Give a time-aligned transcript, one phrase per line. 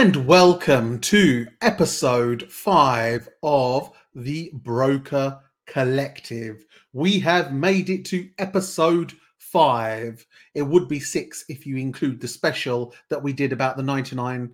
[0.00, 6.64] And welcome to episode five of the Broker Collective.
[6.94, 10.26] We have made it to episode five.
[10.54, 14.48] It would be six if you include the special that we did about the 99%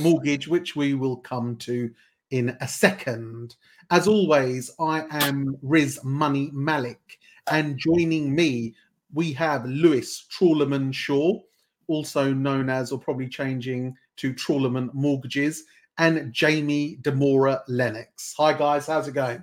[0.00, 1.90] mortgage, which we will come to
[2.30, 3.56] in a second.
[3.90, 7.18] As always, I am Riz Money Malik,
[7.50, 8.74] and joining me,
[9.14, 11.40] we have Lewis Trawlerman Shaw,
[11.86, 15.64] also known as, or probably changing to Trawlerman Mortgages,
[15.96, 18.34] and Jamie Dimora Lennox.
[18.36, 18.86] Hi, guys.
[18.86, 19.42] How's it going?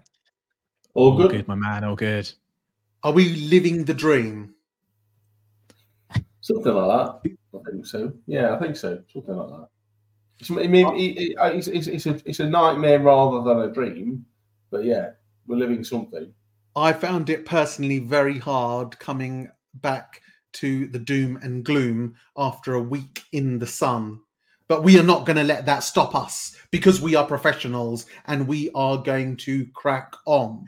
[0.94, 1.24] All good.
[1.24, 1.84] All good, my man.
[1.84, 2.32] All good.
[3.04, 4.54] Are we living the dream?
[6.42, 7.32] Something like that.
[7.56, 8.14] I think so.
[8.28, 9.02] Yeah, I think so.
[9.12, 9.68] Something like that.
[10.40, 14.24] It's, I mean, uh, it's, it's, it's, a, it's a nightmare rather than a dream,
[14.70, 15.10] but yeah,
[15.48, 16.32] we're living something.
[16.76, 20.22] I found it personally very hard coming back
[20.54, 24.20] to the doom and gloom after a week in the sun
[24.68, 28.48] but we are not going to let that stop us because we are professionals and
[28.48, 30.66] we are going to crack on.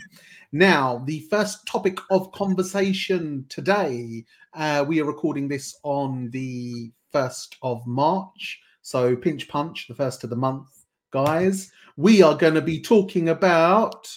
[0.52, 7.56] Now, the first topic of conversation today, uh, we are recording this on the 1st
[7.62, 8.60] of March.
[8.82, 10.70] So, pinch punch, the first of the month,
[11.12, 11.72] guys.
[11.98, 14.08] We are going to be talking about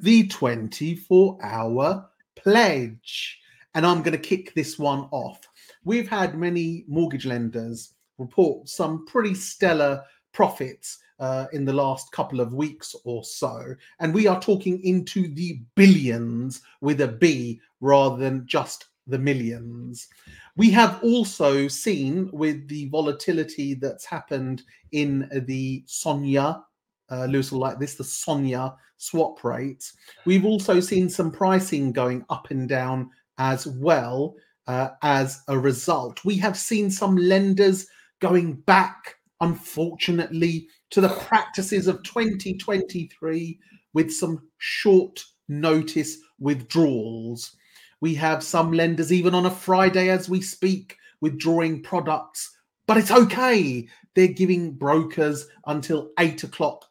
[0.00, 3.40] the 24 hour pledge.
[3.74, 5.40] And I'm going to kick this one off.
[5.84, 12.40] We've had many mortgage lenders report some pretty stellar profits uh, in the last couple
[12.40, 13.74] of weeks or so.
[14.00, 20.08] And we are talking into the billions with a B rather than just the millions.
[20.56, 26.62] We have also seen with the volatility that's happened in the SONIA,
[27.10, 29.92] uh, Lewis will like this, the SONIA swap rates.
[30.24, 34.34] We've also seen some pricing going up and down as well
[34.66, 36.24] uh, as a result.
[36.24, 37.86] We have seen some lenders
[38.20, 43.58] going back, unfortunately, to the practices of 2023
[43.92, 47.56] with some short notice withdrawals.
[48.00, 53.10] We have some lenders, even on a Friday as we speak, withdrawing products, but it's
[53.10, 53.88] okay.
[54.14, 56.84] They're giving brokers until eight o'clock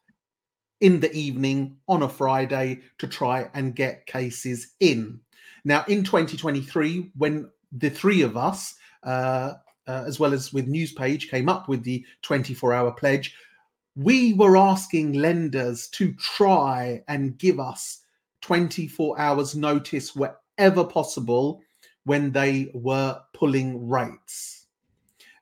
[0.81, 5.19] in the evening on a Friday to try and get cases in.
[5.63, 9.53] Now, in 2023, when the three of us uh,
[9.87, 13.35] uh, as well as with Newspage, came up with the 24 hour pledge.
[13.95, 18.01] We were asking lenders to try and give us
[18.41, 21.61] 24 hours notice wherever possible
[22.03, 24.67] when they were pulling rates.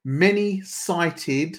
[0.06, 1.58] Many cited,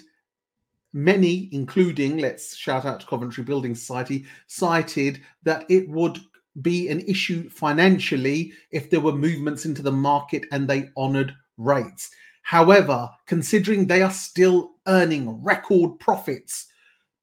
[0.93, 6.19] many, including, let's shout out to Coventry Building Society, cited that it would
[6.63, 12.11] be an issue financially if there were movements into the market and they honored rates.
[12.45, 16.67] However, considering they are still earning record profits,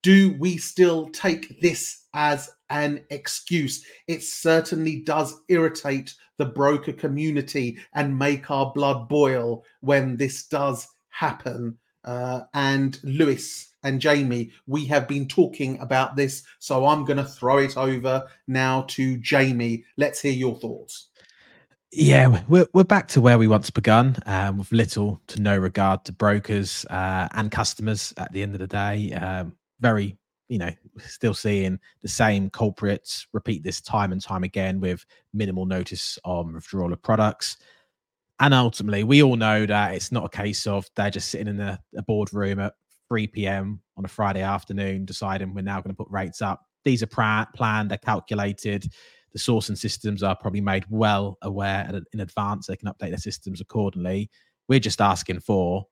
[0.02, 3.86] do we still take this as an excuse?
[4.08, 10.88] It certainly does irritate the broker community and make our blood boil when this does
[11.10, 11.78] happen.
[12.04, 16.42] Uh, and Lewis and Jamie, we have been talking about this.
[16.58, 19.86] So I'm going to throw it over now to Jamie.
[19.98, 21.10] Let's hear your thoughts.
[21.94, 26.06] Yeah, we're we're back to where we once begun, um, with little to no regard
[26.06, 28.14] to brokers uh, and customers.
[28.16, 33.28] At the end of the day, um, very you know still seeing the same culprits
[33.34, 37.58] repeat this time and time again with minimal notice on withdrawal of products.
[38.40, 41.60] And ultimately, we all know that it's not a case of they're just sitting in
[41.60, 42.74] a, a boardroom at
[43.10, 43.82] 3 p.m.
[43.98, 46.62] on a Friday afternoon deciding we're now going to put rates up.
[46.86, 48.90] These are planned, they're calculated
[49.34, 52.68] the sourcing systems are probably made well aware in advance.
[52.68, 54.30] They can update their systems accordingly.
[54.68, 55.86] We're just asking for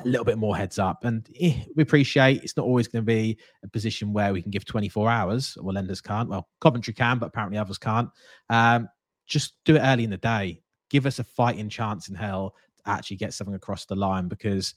[0.00, 1.04] a little bit more heads up.
[1.04, 4.50] And eh, we appreciate it's not always going to be a position where we can
[4.50, 5.56] give 24 hours.
[5.60, 6.28] Well, lenders can't.
[6.28, 8.08] Well, Coventry can, but apparently others can't.
[8.50, 8.88] Um,
[9.26, 10.62] just do it early in the day.
[10.90, 14.74] Give us a fighting chance in hell to actually get something across the line because,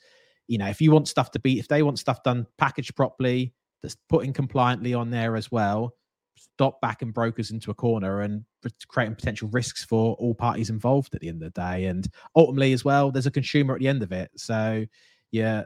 [0.47, 3.53] you know, if you want stuff to be, if they want stuff done packaged properly,
[3.81, 5.93] that's putting compliantly on there as well,
[6.37, 8.43] stop backing brokers into a corner and
[8.87, 11.85] creating potential risks for all parties involved at the end of the day.
[11.85, 14.31] And ultimately, as well, there's a consumer at the end of it.
[14.35, 14.85] So,
[15.31, 15.63] yeah,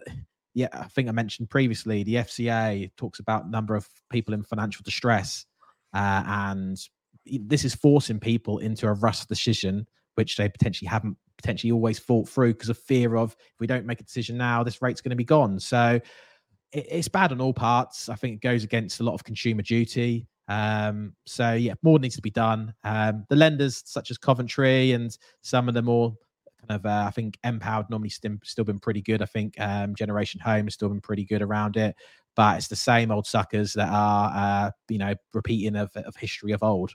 [0.53, 4.83] yeah, I think I mentioned previously the FCA talks about number of people in financial
[4.83, 5.45] distress,
[5.93, 6.77] uh, and
[7.25, 12.27] this is forcing people into a rush decision which they potentially haven't potentially always thought
[12.27, 15.11] through because of fear of if we don't make a decision now, this rate's going
[15.11, 15.59] to be gone.
[15.59, 15.99] So
[16.73, 18.09] it's bad on all parts.
[18.09, 20.27] I think it goes against a lot of consumer duty.
[20.47, 22.73] Um, so yeah, more needs to be done.
[22.83, 26.15] Um, the lenders such as Coventry and some of the more
[26.61, 26.85] kind of.
[26.85, 29.21] Uh, I think Mpowered normally still still been pretty good.
[29.21, 31.95] I think um, Generation Home has still been pretty good around it,
[32.35, 36.51] but it's the same old suckers that are uh, you know repeating of, of history
[36.51, 36.93] of old.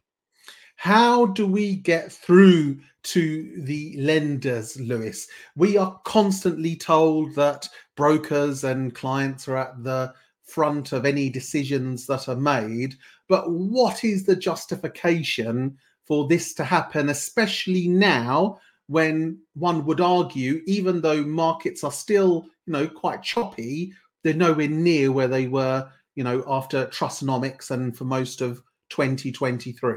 [0.77, 5.27] How do we get through to the lenders, Lewis?
[5.57, 10.13] We are constantly told that brokers and clients are at the
[10.47, 12.95] front of any decisions that are made.
[13.29, 15.77] But what is the justification
[16.07, 22.47] for this to happen, especially now when one would argue, even though markets are still,
[22.67, 27.97] you know, quite choppy, they're nowhere near where they were, you know, after Trussonomics and
[27.97, 29.95] for most of 2023.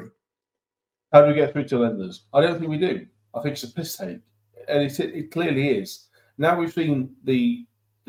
[1.14, 2.26] How do we get through to lenders?
[2.34, 3.06] I don't think we do.
[3.36, 4.20] I think it's a piss take,
[4.68, 6.08] and it, it clearly is.
[6.38, 7.66] Now we've seen the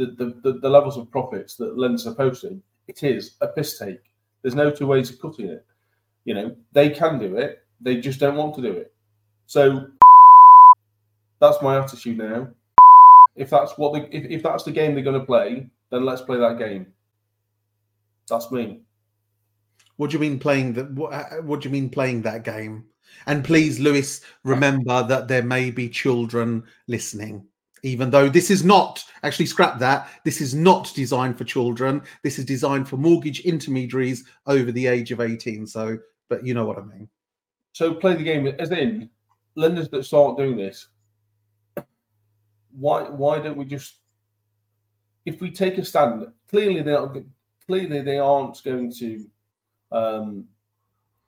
[0.07, 2.63] the, the, the levels of profits that lenders are posting.
[2.89, 4.01] It is a piss take.
[4.43, 5.65] There's no two ways of cutting it.
[6.25, 8.93] You know, they can do it, they just don't want to do it.
[9.47, 9.89] So
[11.41, 12.49] that's my attitude now.
[13.37, 16.21] If that's what the, if, if that's the game they're going to play, then let's
[16.21, 16.93] play that game.
[18.29, 18.81] That's me.
[19.97, 20.91] What do you mean playing that?
[20.93, 22.85] What, what do you mean playing that game?
[23.27, 27.45] And please, Lewis, remember that there may be children listening.
[27.83, 32.03] Even though this is not actually scrap that, this is not designed for children.
[32.23, 35.67] This is designed for mortgage intermediaries over the age of 18.
[35.67, 35.99] So,
[36.29, 37.09] but you know what I mean.
[37.73, 39.09] So play the game as in
[39.55, 40.89] lenders that start doing this.
[42.73, 43.97] Why why don't we just
[45.27, 46.27] if we take a stand?
[46.49, 47.13] Clearly they are
[47.67, 49.27] clearly they aren't going to
[49.93, 50.45] um,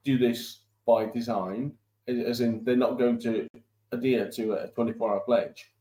[0.04, 1.72] do this by design,
[2.08, 3.48] as in they're not going to
[3.92, 5.72] adhere to a 24 hour pledge.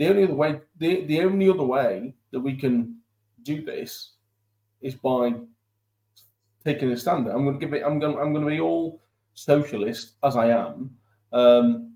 [0.00, 2.96] The only other way, the, the only other way that we can
[3.42, 4.12] do this
[4.80, 5.34] is by
[6.64, 7.28] taking a stand.
[7.28, 7.82] I'm going to give it.
[7.84, 8.18] I'm going.
[8.18, 9.02] I'm going to be all
[9.34, 10.96] socialist as I am,
[11.34, 11.92] um,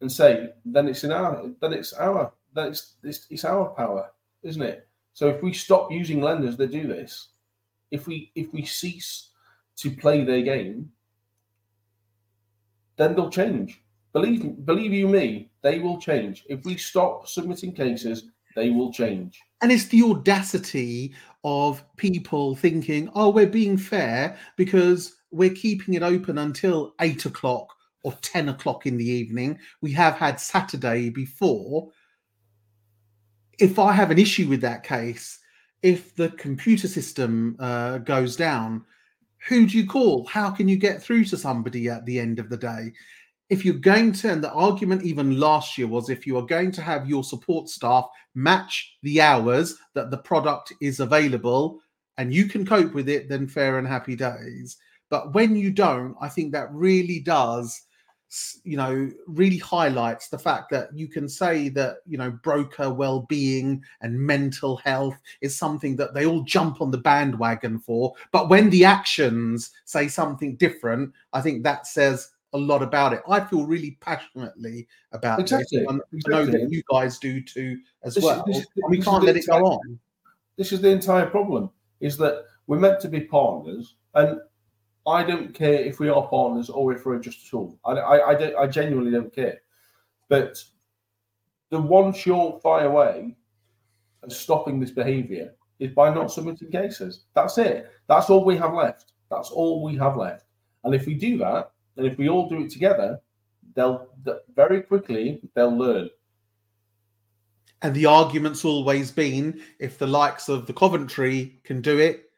[0.00, 1.50] and say then it's in our.
[1.60, 2.32] Then it's our.
[2.54, 4.12] Then it's, it's it's our power,
[4.44, 4.86] isn't it?
[5.12, 7.30] So if we stop using lenders that do this,
[7.90, 9.30] if we if we cease
[9.78, 10.92] to play their game,
[12.96, 13.82] then they'll change.
[14.14, 16.44] Believe believe you me, they will change.
[16.48, 19.40] If we stop submitting cases, they will change.
[19.60, 26.02] And it's the audacity of people thinking, oh, we're being fair because we're keeping it
[26.02, 27.74] open until eight o'clock
[28.04, 29.58] or 10 o'clock in the evening.
[29.80, 31.90] We have had Saturday before.
[33.58, 35.40] If I have an issue with that case,
[35.82, 38.84] if the computer system uh, goes down,
[39.48, 40.26] who do you call?
[40.26, 42.92] How can you get through to somebody at the end of the day?
[43.50, 46.72] If you're going to, and the argument even last year was if you are going
[46.72, 51.80] to have your support staff match the hours that the product is available
[52.16, 54.76] and you can cope with it, then fair and happy days.
[55.10, 57.82] But when you don't, I think that really does
[58.64, 63.82] you know really highlights the fact that you can say that you know broker well-being
[64.00, 68.70] and mental health is something that they all jump on the bandwagon for but when
[68.70, 73.66] the actions say something different i think that says a lot about it i feel
[73.66, 75.80] really passionately about exactly.
[75.80, 76.34] this and exactly.
[76.34, 79.36] i know that you guys do too as This is- well is- we can't let
[79.36, 79.98] it go entire- on
[80.56, 84.40] This is the entire problem: is that we're meant to be partners, and
[85.04, 87.76] I don't care if we are partners or if we're just at all.
[87.84, 89.58] I, I, I, don't, I genuinely don't care.
[90.28, 90.62] But
[91.70, 93.36] the one surefire way
[94.22, 97.24] of stopping this behaviour is by not submitting cases.
[97.34, 97.90] That's it.
[98.06, 99.12] That's all we have left.
[99.32, 100.46] That's all we have left.
[100.84, 103.20] And if we do that, and if we all do it together,
[103.74, 104.08] they'll
[104.54, 106.08] very quickly they'll learn.
[107.82, 112.30] and the argument's always been if the likes of the coventry can do it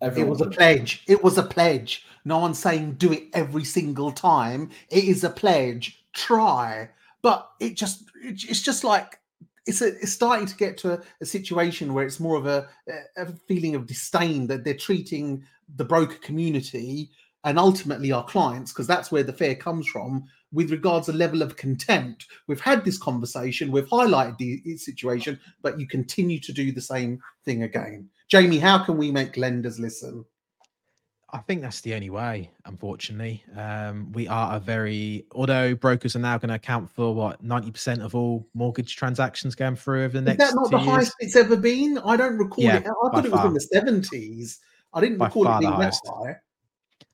[0.00, 1.02] It was a pledge.
[1.06, 2.06] It was a pledge.
[2.24, 4.70] No one's saying do it every single time.
[4.90, 6.04] It is a pledge.
[6.12, 6.88] Try,
[7.22, 9.18] but it just it's just like
[9.66, 12.68] it's a, it's starting to get to a, a situation where it's more of a,
[13.16, 15.44] a feeling of disdain that they're treating
[15.76, 17.10] the broker community
[17.46, 21.40] and ultimately our clients because that's where the fear comes from with regards to level
[21.42, 22.26] of contempt.
[22.48, 27.18] We've had this conversation we've highlighted the situation but you continue to do the same
[27.44, 28.10] thing again.
[28.28, 30.24] Jamie how can we make lenders listen?
[31.32, 33.42] I think that's the only way, unfortunately.
[33.56, 38.00] Um, we are a very, although brokers are now going to account for what 90%
[38.04, 40.88] of all mortgage transactions going through over the next is that not the years.
[40.88, 41.98] highest it's ever been?
[41.98, 42.86] I don't recall Yeah, it.
[42.86, 43.46] I thought it was far.
[43.48, 44.58] in the 70s
[44.94, 46.36] i didn't By recall it being that high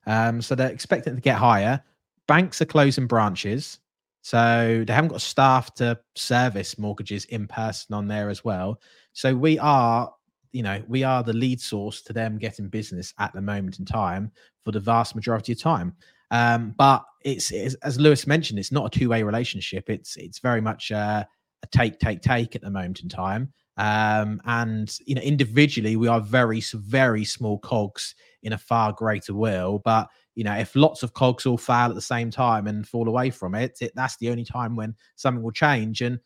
[0.05, 1.81] Um, so they're expecting to get higher.
[2.27, 3.79] Banks are closing branches.
[4.21, 8.79] So they haven't got staff to service mortgages in person on there as well.
[9.11, 10.13] So we are,
[10.53, 13.85] you know, we are the lead source to them getting business at the moment in
[13.85, 14.31] time
[14.63, 15.93] for the vast majority of time.
[16.31, 19.89] Um, but it's, it's, as Lewis mentioned, it's not a two way relationship.
[19.89, 21.27] It's it's very much a
[21.71, 23.51] take take take at the moment in time.
[23.77, 29.33] Um, and you know, individually, we are very very small cogs in a far greater
[29.33, 29.79] wheel.
[29.83, 33.07] But you know, if lots of cogs all fail at the same time and fall
[33.07, 36.01] away from it, it that's the only time when something will change.
[36.01, 36.19] And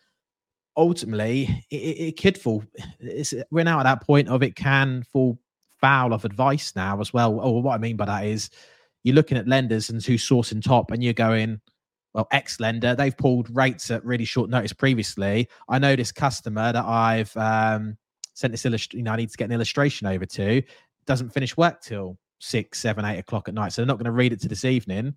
[0.76, 2.64] ultimately, it, it could fall.
[3.00, 5.40] It's, we're now at that point of it can fall
[5.80, 7.40] foul of advice now as well.
[7.40, 8.50] Or what I mean by that is
[9.04, 11.62] you're looking at lenders and who's sourcing top, and you're going,
[12.14, 15.48] well, X lender, they've pulled rates at really short notice previously.
[15.70, 17.98] I know this customer that I've um,
[18.34, 20.64] sent this illustration, you know, I need to get an illustration over to,
[21.08, 23.74] doesn't finish work till six, seven, eight o'clock at night.
[23.74, 25.16] So they're not going to read it to this evening.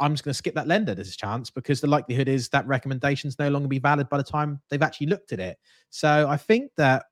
[0.00, 0.92] I'm just going to skip that lender.
[0.92, 4.60] A chance because the likelihood is that recommendations no longer be valid by the time
[4.70, 5.58] they've actually looked at it.
[5.90, 7.04] So I think that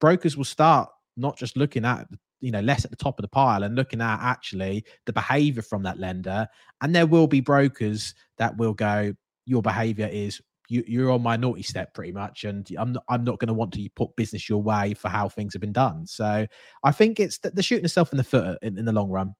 [0.00, 2.06] brokers will start not just looking at
[2.40, 5.62] you know less at the top of the pile and looking at actually the behavior
[5.62, 6.48] from that lender
[6.80, 9.14] and there will be brokers that will go
[9.46, 10.40] your behavior is
[10.72, 13.54] you, you're on my naughty step pretty much and i'm not, I'm not going to
[13.54, 16.46] want to put business your way for how things have been done so
[16.82, 19.34] i think it's the, the shooting itself in the foot in, in the long run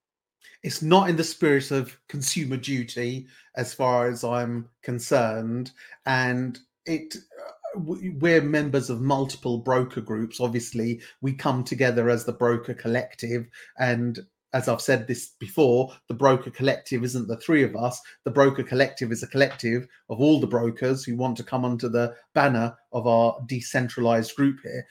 [0.62, 5.72] it's not in the spirit of consumer duty as far as i'm concerned
[6.06, 10.40] and it uh, we're members of multiple broker groups.
[10.40, 13.48] Obviously, we come together as the broker collective.
[13.78, 14.18] And
[14.52, 18.00] as I've said this before, the broker collective isn't the three of us.
[18.24, 21.88] The broker collective is a collective of all the brokers who want to come under
[21.88, 24.86] the banner of our decentralized group here.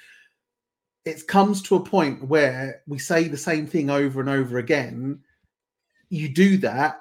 [1.06, 5.20] It comes to a point where we say the same thing over and over again.
[6.10, 7.00] You do that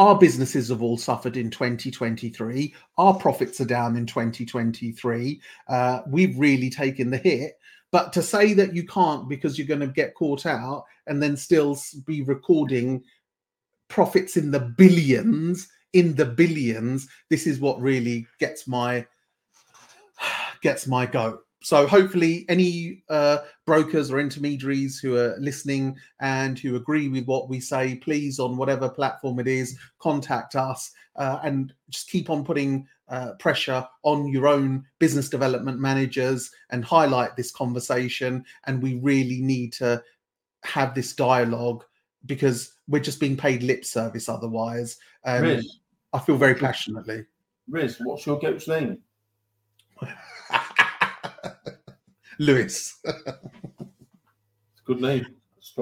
[0.00, 2.74] our businesses have all suffered in 2023.
[2.96, 5.40] Our profits are down in 2023.
[5.68, 7.58] Uh, we've really taken the hit.
[7.92, 11.36] But to say that you can't because you're going to get caught out and then
[11.36, 13.02] still be recording
[13.88, 19.06] profits in the billions, in the billions, this is what really gets my
[20.62, 21.40] gets my goat.
[21.62, 27.50] So hopefully any uh, brokers or intermediaries who are listening and who agree with what
[27.50, 32.44] we say please on whatever platform it is contact us uh, and just keep on
[32.46, 38.98] putting uh, pressure on your own business development managers and highlight this conversation and we
[39.00, 40.02] really need to
[40.64, 41.84] have this dialogue
[42.26, 45.78] because we're just being paid lip service otherwise um, Riz,
[46.12, 47.24] i feel very passionately
[47.68, 48.98] riz what's your goat's name
[52.40, 52.98] Lewis.
[54.86, 55.26] Good name.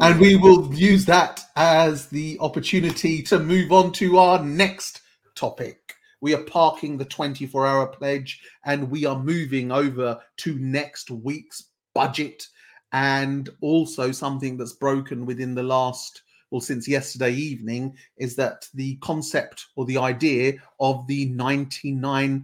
[0.01, 5.01] and we will use that as the opportunity to move on to our next
[5.35, 5.95] topic.
[6.21, 11.65] We are parking the 24 hour pledge and we are moving over to next week's
[11.95, 12.47] budget.
[12.93, 18.97] And also something that's broken within the last well since yesterday evening is that the
[18.97, 22.43] concept or the idea of the 99%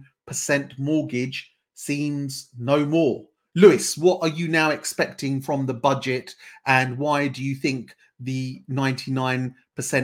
[0.77, 3.25] mortgage seems no more.
[3.55, 8.61] Lewis, what are you now expecting from the budget, and why do you think the
[8.69, 9.53] 99%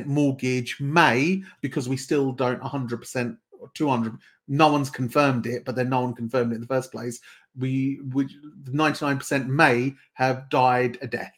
[0.05, 5.89] mortgage may, because we still don't 100% or 200, no one's confirmed it, but then
[5.89, 7.21] no one confirmed it in the first place.
[7.57, 8.31] We would
[8.65, 11.33] 99% may have died a death.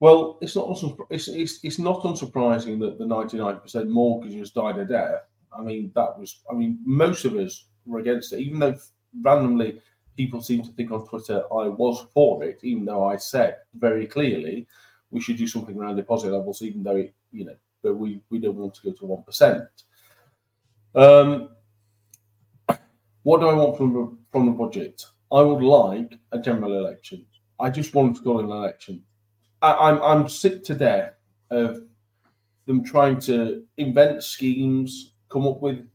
[0.00, 0.78] Well, it's not
[1.08, 5.22] it's, it's, it's not unsurprising that the 99% mortgages died a death.
[5.56, 8.76] I mean, that was I mean, most of us were against it, even though
[9.22, 9.80] randomly
[10.16, 14.06] people seem to think on Twitter I was for it, even though I said very
[14.06, 14.66] clearly
[15.10, 18.38] we should do something around deposit levels, even though it, you know, but we, we
[18.38, 19.68] don't want to go to one percent.
[20.94, 21.50] Um,
[23.22, 25.02] what do I want from the, from the budget?
[25.32, 27.24] I would like a general election.
[27.58, 29.02] I just want to go in an election.
[29.62, 31.14] I, I'm I'm sick to death
[31.50, 31.82] of
[32.66, 35.86] them trying to invent schemes, come up with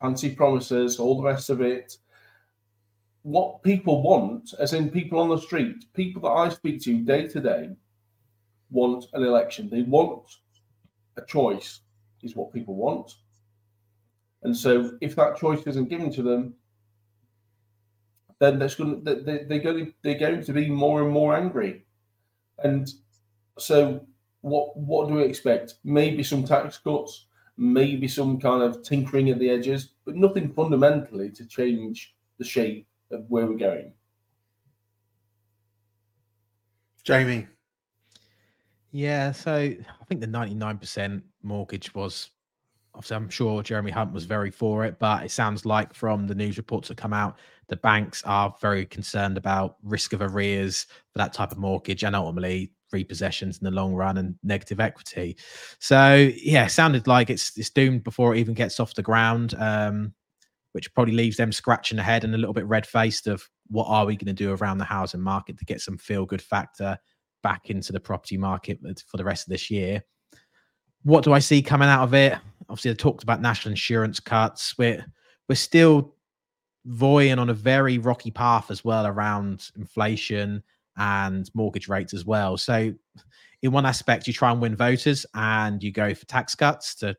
[0.00, 1.96] fancy promises, all the rest of it
[3.22, 7.28] what people want, as in people on the street, people that I speak to day
[7.28, 7.70] to day,
[8.70, 9.68] want an election.
[9.70, 10.28] They want
[11.16, 11.80] a choice,
[12.22, 13.12] is what people want.
[14.42, 16.54] And so, if that choice isn't given to them,
[18.40, 21.84] then that's going to, they, they're going they're going to be more and more angry.
[22.64, 22.88] And
[23.58, 24.04] so,
[24.40, 25.74] what what do we expect?
[25.84, 31.30] Maybe some tax cuts, maybe some kind of tinkering at the edges, but nothing fundamentally
[31.30, 33.92] to change the shape of where we're going.
[37.04, 37.46] Jamie.
[38.90, 42.30] Yeah, so I think the 99% mortgage was
[42.94, 46.34] obviously I'm sure Jeremy Hunt was very for it, but it sounds like from the
[46.34, 51.18] news reports that come out, the banks are very concerned about risk of arrears for
[51.18, 55.36] that type of mortgage and ultimately repossessions in the long run and negative equity.
[55.78, 59.54] So yeah, sounded like it's it's doomed before it even gets off the ground.
[59.54, 60.14] Um,
[60.72, 63.86] which probably leaves them scratching the head and a little bit red faced of what
[63.88, 66.98] are we going to do around the housing market to get some feel good factor
[67.42, 70.02] back into the property market for the rest of this year.
[71.04, 72.38] What do I see coming out of it?
[72.68, 74.76] Obviously, I talked about national insurance cuts.
[74.78, 75.04] We're
[75.48, 76.14] we're still
[76.84, 80.62] voying on a very rocky path as well around inflation
[80.96, 82.56] and mortgage rates as well.
[82.56, 82.92] So,
[83.62, 87.16] in one aspect, you try and win voters and you go for tax cuts to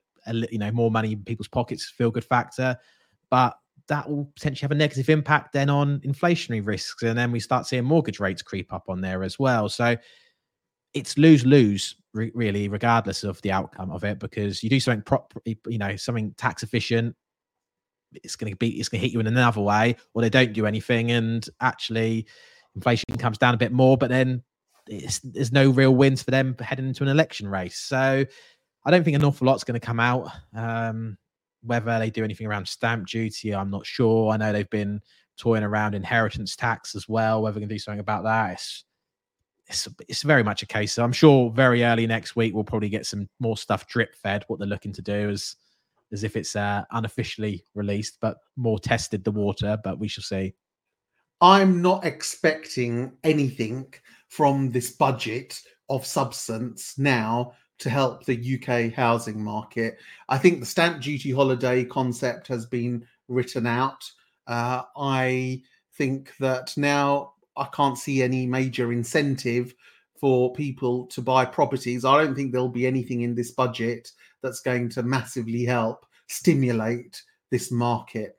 [0.49, 2.77] you know more money in people's pockets, feel good factor,
[3.29, 7.39] but that will potentially have a negative impact then on inflationary risks, and then we
[7.39, 9.67] start seeing mortgage rates creep up on there as well.
[9.67, 9.97] So,
[10.93, 15.03] it's lose lose re- really, regardless of the outcome of it, because you do something
[15.03, 17.15] prop, you know, something tax efficient
[18.23, 20.53] it's going to be it's going to hit you in another way, or they don't
[20.53, 22.27] do anything, and actually
[22.75, 24.43] inflation comes down a bit more, but then
[24.87, 27.77] there's no real wins for them heading into an election race.
[27.77, 28.25] So
[28.85, 30.29] I don't think an awful lot's going to come out.
[30.53, 31.17] Um,
[31.61, 34.31] whether they do anything around stamp duty, I'm not sure.
[34.31, 35.01] I know they've been
[35.37, 37.41] toying around inheritance tax as well.
[37.41, 38.83] Whether they can do something about that, it's
[39.67, 40.93] it's, it's very much a case.
[40.93, 44.43] So I'm sure very early next week we'll probably get some more stuff drip fed.
[44.47, 45.55] What they're looking to do is
[46.11, 49.77] as if it's uh, unofficially released, but more tested the water.
[49.83, 50.53] But we shall see.
[51.41, 53.93] I'm not expecting anything
[54.29, 59.97] from this budget of substance now to help the UK housing market.
[60.29, 64.09] I think the stamp duty holiday concept has been written out.
[64.47, 65.63] Uh, I
[65.95, 69.73] think that now I can't see any major incentive
[70.19, 72.05] for people to buy properties.
[72.05, 77.21] I don't think there'll be anything in this budget that's going to massively help stimulate
[77.51, 78.37] this market.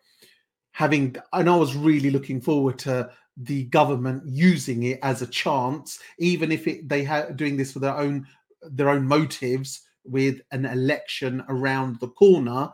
[0.72, 5.98] Having, and I was really looking forward to the government using it as a chance,
[6.18, 8.26] even if it, they are doing this for their own
[8.62, 12.70] their own motives, with an election around the corner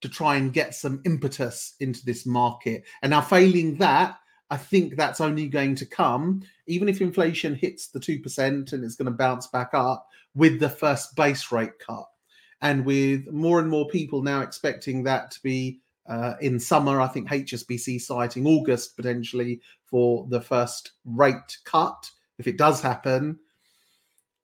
[0.00, 2.84] to try and get some impetus into this market.
[3.02, 4.16] And now, failing that,
[4.50, 8.96] I think that's only going to come, even if inflation hits the 2% and it's
[8.96, 12.06] going to bounce back up with the first base rate cut
[12.62, 17.06] and with more and more people now expecting that to be uh, in summer, I
[17.06, 22.10] think HSBC citing August potentially for the first rate cut.
[22.38, 23.38] If it does happen,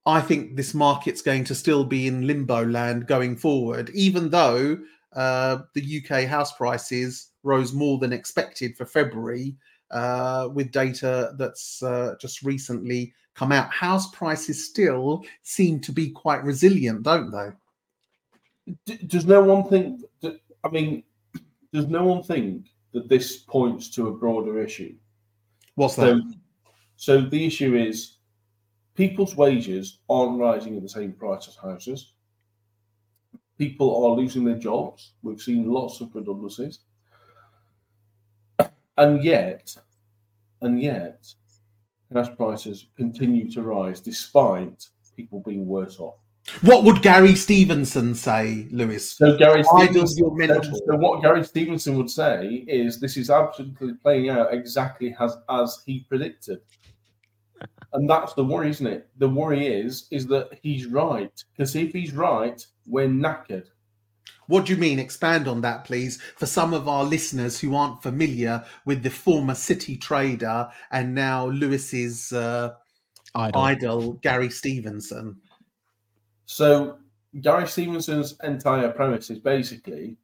[0.07, 4.79] I think this market's going to still be in limbo land going forward, even though
[5.15, 9.57] uh, the UK house prices rose more than expected for February
[9.91, 13.71] uh, with data that's uh, just recently come out.
[13.71, 17.51] House prices still seem to be quite resilient, don't they?
[19.07, 20.41] does no one think that?
[20.65, 21.05] I mean,
[21.73, 24.95] does no one think that this points to a broader issue?
[25.75, 26.17] What's that?
[26.17, 26.23] So,
[26.97, 28.17] so the issue is
[28.95, 32.13] people's wages aren't rising at the same price as houses.
[33.59, 35.13] People are losing their jobs.
[35.23, 36.81] We've seen lots of redundancies.
[38.99, 39.77] And yet,
[40.63, 41.27] and yet,
[42.13, 46.17] house prices continue to rise despite people being worse off.
[46.63, 49.11] What would Gary Stevenson say, Lewis?
[49.13, 54.55] So Gary Stevenson, so what Gary Stevenson would say is this is absolutely playing out
[54.55, 56.61] exactly as as he predicted.
[57.93, 59.09] And that's the worry, isn't it?
[59.19, 61.33] The worry is is that he's right.
[61.53, 63.67] Because if he's right, we're knackered.
[64.49, 64.99] What do you mean?
[64.99, 69.55] Expand on that, please, for some of our listeners who aren't familiar with the former
[69.55, 72.75] City trader and now Lewis's uh,
[73.35, 73.63] idol.
[73.63, 75.37] idol, Gary Stevenson.
[76.47, 76.99] So
[77.41, 80.17] Gary Stevenson's entire premise is basically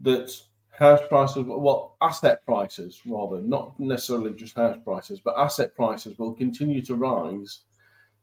[0.00, 0.34] that
[0.70, 6.32] house prices, well, asset prices rather, not necessarily just house prices, but asset prices will
[6.32, 7.60] continue to rise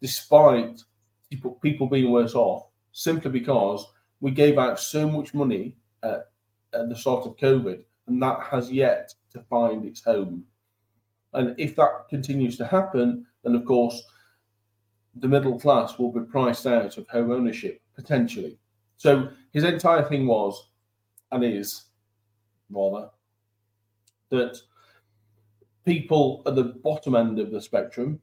[0.01, 0.81] despite
[1.29, 3.85] people, people being worse off, simply because
[4.19, 6.29] we gave out so much money at,
[6.73, 10.43] at the start of COVID, and that has yet to find its home.
[11.33, 14.01] And if that continues to happen, then of course
[15.19, 18.57] the middle class will be priced out of home ownership potentially.
[18.97, 20.69] So his entire thing was
[21.31, 21.85] and is
[22.69, 23.09] rather
[24.29, 24.59] that
[25.85, 28.19] people at the bottom end of the spectrum,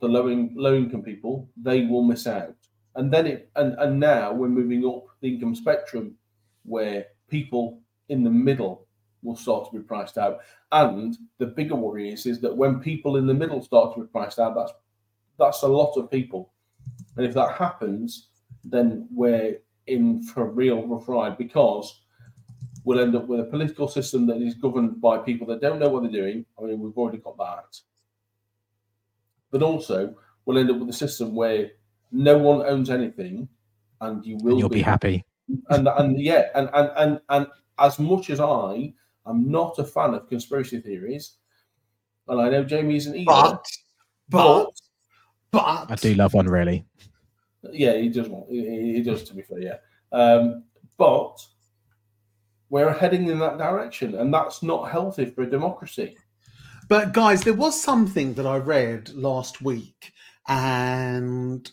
[0.00, 2.56] the low, in, low income people, they will miss out.
[2.96, 6.14] And then it and, and now we're moving up the income spectrum
[6.64, 8.86] where people in the middle
[9.22, 10.40] will start to be priced out.
[10.70, 14.06] And the bigger worry is, is that when people in the middle start to be
[14.06, 14.72] priced out, that's
[15.38, 16.52] that's a lot of people.
[17.16, 18.28] And if that happens,
[18.62, 22.02] then we're in for a real rough ride because
[22.84, 25.88] we'll end up with a political system that is governed by people that don't know
[25.88, 26.44] what they're doing.
[26.58, 27.78] I mean, we've already got that.
[29.50, 31.70] But also, we'll end up with a system where
[32.14, 33.48] no one owns anything,
[34.00, 35.24] and you will And you'll be happy.
[35.70, 37.46] and and yeah, and and and and
[37.78, 38.94] as much as I
[39.26, 41.36] am not a fan of conspiracy theories,
[42.28, 43.66] and I know Jamie isn't either, But,
[44.28, 44.70] but,
[45.50, 46.86] but, I do love one really.
[47.72, 49.76] yeah, he does want he, he does to be fair, yeah.
[50.12, 50.64] Um,
[50.96, 51.44] but
[52.70, 56.16] we're heading in that direction, and that's not healthy for a democracy.
[56.88, 60.12] But guys, there was something that I read last week,
[60.48, 61.70] and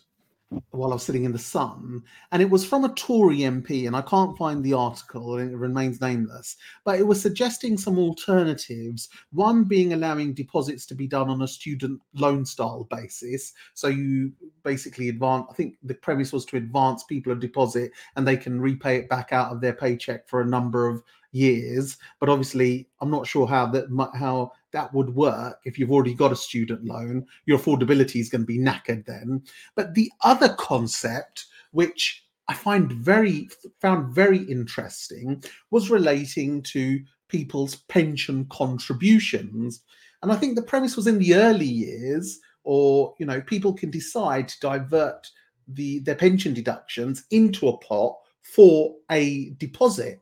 [0.70, 3.94] while I was sitting in the sun, and it was from a Tory MP, and
[3.94, 6.56] I can't find the article, and it remains nameless.
[6.84, 9.08] But it was suggesting some alternatives.
[9.32, 14.32] One being allowing deposits to be done on a student loan style basis, so you
[14.62, 15.46] basically advance.
[15.50, 19.08] I think the premise was to advance people a deposit, and they can repay it
[19.08, 21.96] back out of their paycheck for a number of years.
[22.20, 26.32] But obviously, I'm not sure how that how that would work if you've already got
[26.32, 27.26] a student loan.
[27.46, 29.42] Your affordability is going to be knackered then.
[29.74, 33.48] But the other concept, which I find very
[33.80, 39.82] found very interesting, was relating to people's pension contributions.
[40.22, 43.90] And I think the premise was in the early years, or you know, people can
[43.90, 45.28] decide to divert
[45.68, 50.21] the their pension deductions into a pot for a deposit.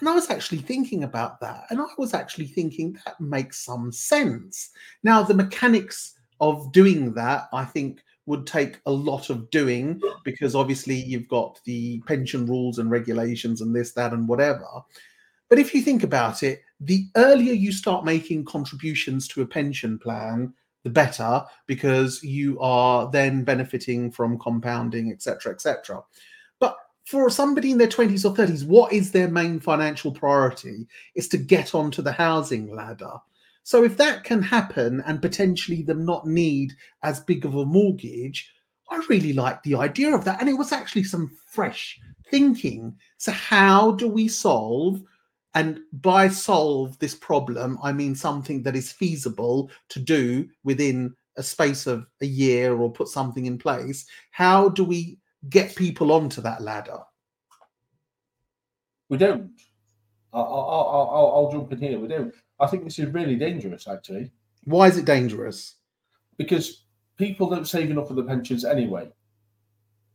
[0.00, 1.64] And I was actually thinking about that.
[1.70, 4.70] And I was actually thinking that makes some sense.
[5.02, 10.54] Now, the mechanics of doing that, I think, would take a lot of doing because
[10.54, 14.66] obviously you've got the pension rules and regulations and this, that, and whatever.
[15.48, 19.98] But if you think about it, the earlier you start making contributions to a pension
[19.98, 26.02] plan, the better because you are then benefiting from compounding, etc., etc.
[27.06, 30.86] For somebody in their 20s or 30s, what is their main financial priority?
[31.14, 33.12] Is to get onto the housing ladder.
[33.62, 38.52] So if that can happen and potentially them not need as big of a mortgage,
[38.90, 40.40] I really like the idea of that.
[40.40, 41.98] And it was actually some fresh
[42.30, 42.96] thinking.
[43.18, 45.02] So how do we solve
[45.54, 51.42] and by solve this problem, I mean something that is feasible to do within a
[51.42, 54.06] space of a year or put something in place.
[54.32, 56.98] How do we get people onto that ladder?
[59.08, 59.50] We don't.
[60.32, 61.98] I'll, I'll, I'll, I'll jump in here.
[61.98, 62.34] We don't.
[62.60, 64.30] I think this is really dangerous, actually,
[64.64, 65.74] Why is it dangerous?
[66.38, 66.84] because
[67.16, 69.10] people don't save enough for the pensions anyway.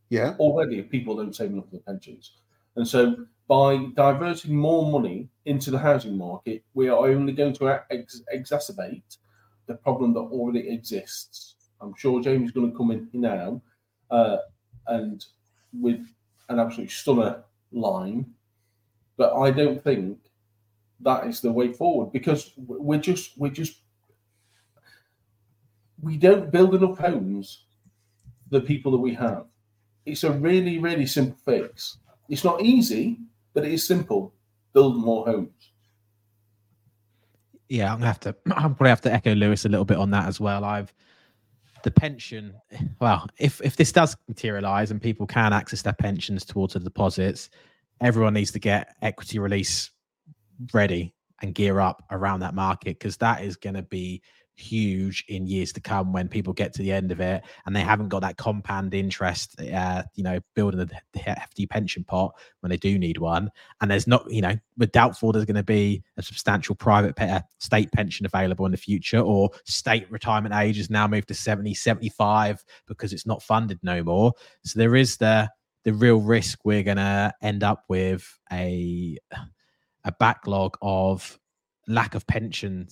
[0.09, 0.35] Yeah.
[0.39, 2.33] Already, people don't save enough for the pensions.
[2.75, 7.81] And so, by diverting more money into the housing market, we are only going to
[7.89, 9.17] ex- exacerbate
[9.67, 11.55] the problem that already exists.
[11.81, 13.61] I'm sure Jamie's going to come in now
[14.11, 14.37] uh,
[14.87, 15.25] and
[15.79, 16.05] with
[16.49, 18.25] an absolute stunner line,
[19.17, 20.17] but I don't think
[21.01, 23.81] that is the way forward because we're just we're just
[26.01, 27.65] we don't build enough homes
[28.43, 29.45] for the people that we have.
[30.05, 31.97] It's a really really simple fix.
[32.29, 33.19] It's not easy,
[33.53, 34.33] but it is simple.
[34.73, 35.71] Build more homes.
[37.69, 38.35] Yeah, I'm gonna have to.
[38.51, 40.63] I'm probably have to echo Lewis a little bit on that as well.
[40.63, 40.93] I've
[41.83, 42.53] the pension.
[42.99, 47.49] Well, if if this does materialize and people can access their pensions towards the deposits,
[47.99, 49.91] everyone needs to get equity release
[50.73, 54.21] ready and gear up around that market because that is going to be
[54.61, 57.81] huge in years to come when people get to the end of it and they
[57.81, 62.77] haven't got that compound interest uh you know building a hefty pension pot when they
[62.77, 63.49] do need one.
[63.81, 67.41] And there's not you know we're doubtful there's going to be a substantial private uh,
[67.59, 71.73] state pension available in the future or state retirement age has now moved to 70
[71.73, 74.33] 75 because it's not funded no more.
[74.63, 75.49] So there is the
[75.83, 79.17] the real risk we're going to end up with a
[80.03, 81.39] a backlog of
[81.87, 82.87] lack of pension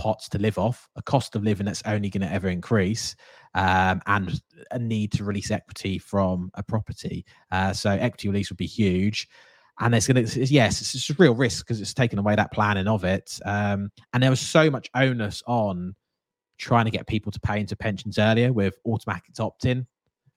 [0.00, 3.14] pots to live off, a cost of living that's only going to ever increase,
[3.54, 7.26] um, and a need to release equity from a property.
[7.52, 9.28] Uh, so equity release would be huge.
[9.78, 12.88] And it's going to, yes, it's a real risk because it's taken away that planning
[12.88, 13.38] of it.
[13.44, 15.94] Um, and there was so much onus on
[16.58, 19.86] trying to get people to pay into pensions earlier with automatic opt-in,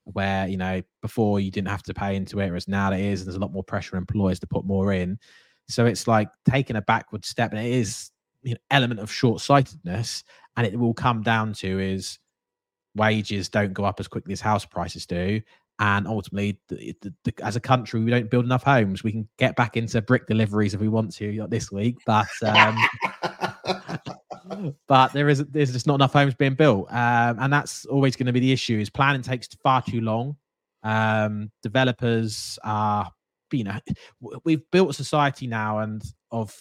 [0.05, 3.21] where you know before you didn't have to pay into it, whereas now it is,
[3.21, 5.19] and there's a lot more pressure on employers to put more in.
[5.67, 8.11] So it's like taking a backward step, and it is
[8.43, 10.23] you know, element of short-sightedness,
[10.57, 12.19] and it will come down to is
[12.95, 15.41] wages don't go up as quickly as house prices do,
[15.79, 19.03] and ultimately, the, the, the, as a country, we don't build enough homes.
[19.03, 22.27] We can get back into brick deliveries if we want to not this week, but
[22.43, 22.77] um,
[24.87, 28.27] but there is there's just not enough homes being built, um, and that's always going
[28.27, 28.77] to be the issue.
[28.77, 30.37] Is planning takes far too long.
[30.83, 33.09] Um, developers are,
[33.51, 33.79] you know,
[34.43, 36.55] we've built a society now, and of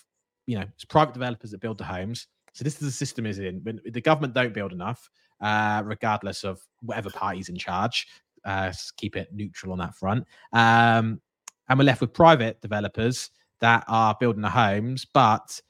[0.47, 2.27] you know, it's private developers that build the homes.
[2.53, 3.61] So this is the system is in.
[3.63, 8.07] When the government don't build enough, uh, regardless of whatever party's in charge,
[8.45, 10.25] uh, keep it neutral on that front.
[10.53, 11.21] Um,
[11.69, 15.61] and we're left with private developers that are building the homes, but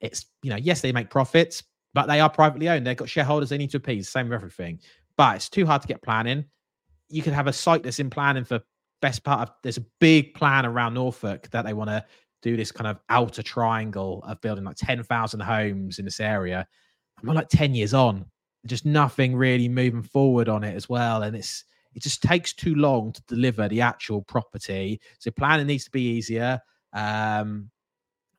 [0.00, 2.86] it's you know yes they make profits, but they are privately owned.
[2.86, 4.08] They've got shareholders they need to appease.
[4.08, 4.80] Same with everything,
[5.16, 6.44] but it's too hard to get planning.
[7.08, 8.60] You could have a site that's in planning for
[9.00, 9.54] best part of.
[9.62, 12.04] There's a big plan around Norfolk that they want to
[12.44, 16.66] do this kind of outer triangle of building like ten thousand homes in this area.
[17.20, 18.26] I'm like ten years on,
[18.66, 22.74] just nothing really moving forward on it as well, and it's it just takes too
[22.74, 25.00] long to deliver the actual property.
[25.18, 26.60] So planning needs to be easier.
[26.92, 27.70] Um,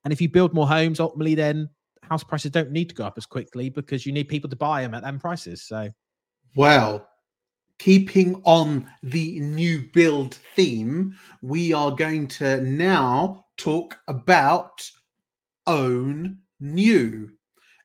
[0.04, 1.70] and if you build more homes, ultimately, then
[2.04, 4.82] house prices don't need to go up as quickly because you need people to buy
[4.82, 5.64] them at them prices.
[5.64, 5.90] So,
[6.56, 7.08] well,
[7.80, 14.90] keeping on the new build theme, we are going to now talk about
[15.68, 17.32] own new.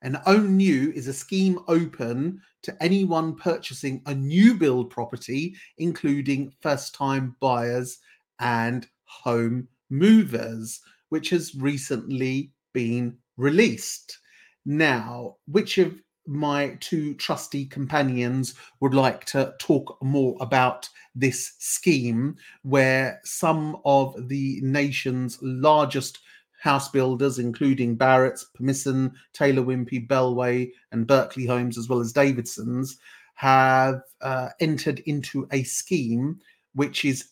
[0.02, 6.52] And own new is a scheme open to anyone purchasing a new build property, including
[6.60, 7.98] first time buyers
[8.38, 10.80] and home movers,
[11.10, 14.18] which has recently been released.
[14.64, 22.36] Now, which of my two trusty companions would like to talk more about this scheme
[22.62, 26.20] where some of the nation's largest
[26.60, 32.98] house builders, including Barratt's, Persimmon, Taylor Wimpey, Bellway, and Berkeley Homes, as well as Davidson's,
[33.34, 36.38] have uh, entered into a scheme
[36.74, 37.30] which is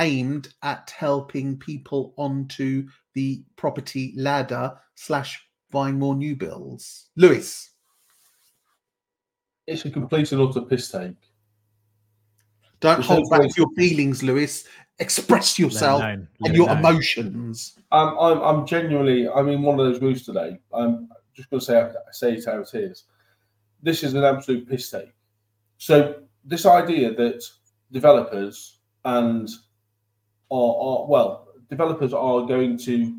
[0.00, 7.10] aimed at helping people onto the property ladder slash buying more new builds.
[7.14, 7.70] Lewis.
[9.66, 11.16] It's a complete and utter piss take.
[12.80, 14.64] Don't hold back your feelings, Lewis.
[14.98, 17.78] Express yourself and your emotions.
[17.90, 20.58] I'm, I'm, I'm genuinely, I'm in one of those moods today.
[20.72, 23.04] I'm just going to say, say it how it is.
[23.82, 25.14] This is an absolute piss take.
[25.78, 27.42] So, this idea that
[27.90, 29.48] developers and
[30.50, 33.18] are, are well, developers are going to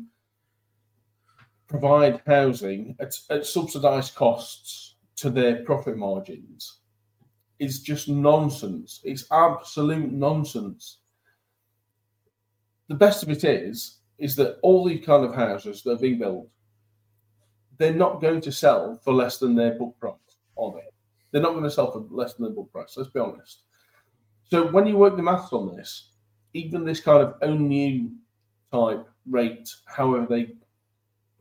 [1.66, 6.80] provide housing at, at subsidized costs to their profit margins
[7.58, 9.00] is just nonsense.
[9.04, 10.98] It's absolute nonsense.
[12.88, 16.18] The best of it is, is that all these kind of houses that are being
[16.18, 16.48] built,
[17.78, 20.14] they're not going to sell for less than their book price,
[20.56, 20.86] are they?
[21.30, 22.94] They're not going to sell for less than their book price.
[22.96, 23.62] Let's be honest.
[24.44, 26.10] So when you work the maths on this,
[26.54, 28.12] even this kind of own new
[28.72, 30.52] type rate, however they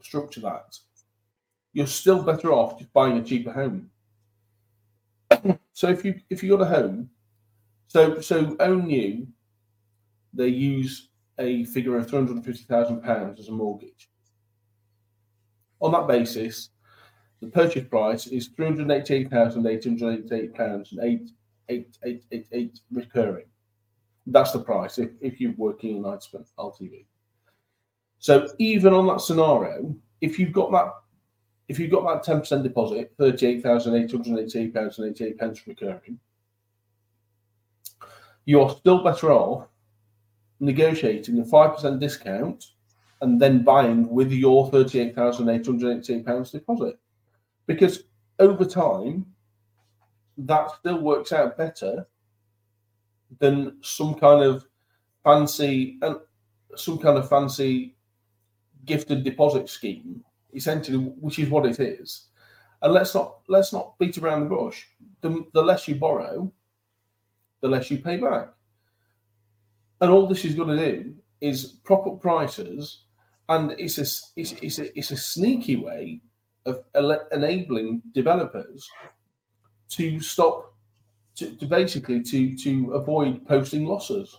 [0.02, 0.78] structure that,
[1.76, 3.92] you're still better off just buying a cheaper home.
[5.74, 7.10] so if you if you got a home,
[7.88, 9.28] so so own new,
[10.34, 14.10] they use a figure of three hundred and fifty thousand pounds as a mortgage.
[15.82, 16.70] On that basis,
[17.42, 21.30] the purchase price is three hundred eighty-eight thousand eight hundred eighty-eight pounds and eight
[21.68, 23.48] eight eight eight eight recurring.
[24.28, 27.06] That's the price if, if you're working in spent LTV.
[28.20, 30.94] So even on that scenario, if you've got that
[31.68, 35.38] if you've got that ten percent deposit, thirty-eight thousand eight hundred eighty-eight pounds and eighty-eight
[35.38, 36.20] pence recurring,
[38.46, 39.68] you're still better off
[40.60, 42.66] negotiating a five percent discount
[43.22, 47.00] and then buying with your thirty-eight thousand eight hundred eighty-eight pounds deposit,
[47.66, 48.04] because
[48.40, 49.26] over time
[50.38, 52.06] that still works out better
[53.40, 54.68] than some kind of
[55.24, 56.18] fancy and
[56.76, 57.96] some kind of fancy
[58.86, 60.24] gifted deposit scheme
[60.56, 62.28] essentially, which is what it is.
[62.82, 64.86] And let's not let's not beat around the bush.
[65.22, 66.52] The, the less you borrow,
[67.62, 68.50] the less you pay back.
[70.02, 73.06] And all this is going to do is prop up prices,
[73.50, 76.22] and it's a it's, it's a it's a sneaky way
[76.66, 76.84] of
[77.32, 78.90] enabling developers
[79.90, 80.74] to stop
[81.36, 84.38] to, to basically to to avoid posting losses.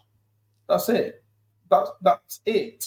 [0.69, 1.23] That's it.
[1.71, 2.87] That's that's it.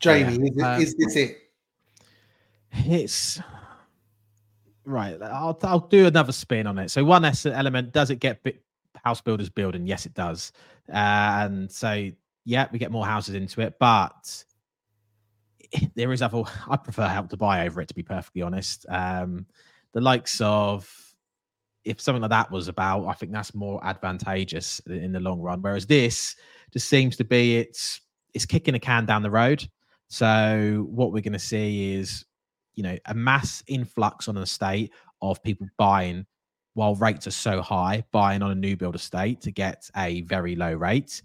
[0.00, 0.76] Jamie, yeah.
[0.76, 1.38] is, um, is this it?
[2.72, 3.40] It's
[4.84, 5.20] right.
[5.22, 6.90] I'll I'll do another spin on it.
[6.90, 8.44] So one element does it get
[9.04, 9.86] house builders building?
[9.86, 10.52] Yes, it does.
[10.88, 12.10] Uh, and so
[12.44, 14.44] yeah, we get more houses into it, but
[15.94, 16.42] there is other.
[16.68, 18.86] I prefer help to buy over it, to be perfectly honest.
[18.88, 19.46] Um,
[19.92, 20.88] the likes of
[21.84, 25.62] if something like that was about, I think that's more advantageous in the long run.
[25.62, 26.36] Whereas this
[26.72, 28.00] just seems to be it's
[28.34, 29.68] it's kicking a can down the road.
[30.10, 32.24] So what we're going to see is,
[32.74, 34.92] you know, a mass influx on an estate
[35.22, 36.26] of people buying
[36.74, 40.56] while rates are so high, buying on a new build estate to get a very
[40.56, 41.22] low rate.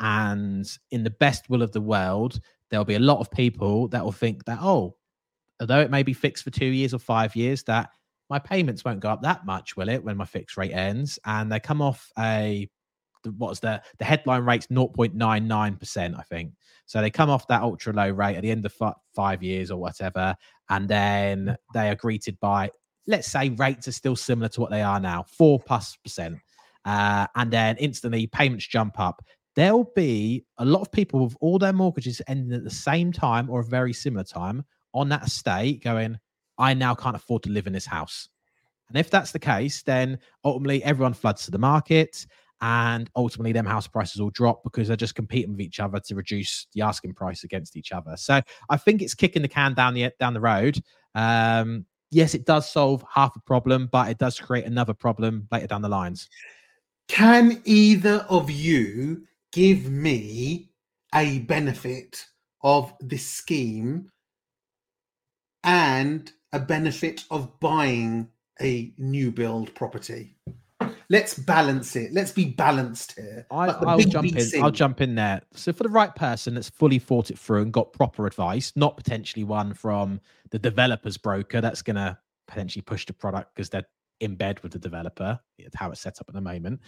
[0.00, 4.04] And in the best will of the world, there'll be a lot of people that
[4.04, 4.96] will think that, oh,
[5.60, 7.90] although it may be fixed for two years or five years, that
[8.30, 11.18] my payments won't go up that much, will it, when my fixed rate ends?
[11.24, 12.68] And they come off a
[13.36, 16.52] what's the the headline rate's 0.99%, I think.
[16.86, 19.70] So they come off that ultra low rate at the end of f- five years
[19.70, 20.34] or whatever,
[20.70, 22.70] and then they are greeted by,
[23.06, 26.38] let's say, rates are still similar to what they are now, four plus percent.
[26.84, 29.22] Uh, and then instantly payments jump up.
[29.54, 33.50] There'll be a lot of people with all their mortgages ending at the same time
[33.50, 36.18] or a very similar time on that estate going,
[36.58, 38.28] I now can't afford to live in this house.
[38.88, 42.26] And if that's the case, then ultimately everyone floods to the market
[42.60, 46.14] and ultimately them house prices will drop because they're just competing with each other to
[46.14, 48.16] reduce the asking price against each other.
[48.16, 50.80] So I think it's kicking the can down the down the road.
[51.14, 55.66] Um, yes, it does solve half a problem, but it does create another problem later
[55.66, 56.28] down the lines.
[57.08, 60.70] Can either of you give me
[61.14, 62.24] a benefit
[62.62, 64.10] of this scheme
[65.64, 68.28] and a benefit of buying
[68.60, 70.36] a new build property?
[71.10, 72.12] Let's balance it.
[72.12, 73.46] Let's be balanced here.
[73.50, 74.62] I, like I'll big jump in.
[74.62, 75.40] I'll jump in there.
[75.54, 78.96] So for the right person that's fully thought it through and got proper advice, not
[78.96, 83.86] potentially one from the developer's broker that's going to potentially push the product because they're
[84.20, 85.38] in bed with the developer.
[85.58, 86.80] It's how it's set up at the moment.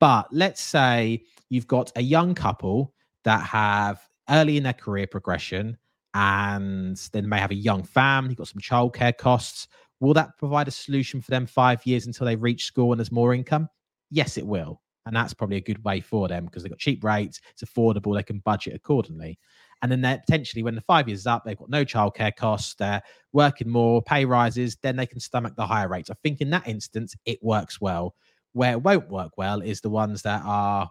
[0.00, 5.76] But let's say you've got a young couple that have early in their career progression
[6.14, 9.68] and then may have a young family, got some childcare costs.
[10.00, 13.12] Will that provide a solution for them five years until they reach school and there's
[13.12, 13.68] more income?
[14.10, 14.80] Yes, it will.
[15.06, 18.14] And that's probably a good way for them because they've got cheap rates, it's affordable,
[18.14, 19.38] they can budget accordingly.
[19.80, 22.74] And then they're potentially, when the five years is up, they've got no childcare costs,
[22.74, 26.10] they're working more, pay rises, then they can stomach the higher rates.
[26.10, 28.14] I think in that instance, it works well.
[28.52, 30.90] Where it won't work well is the ones that are,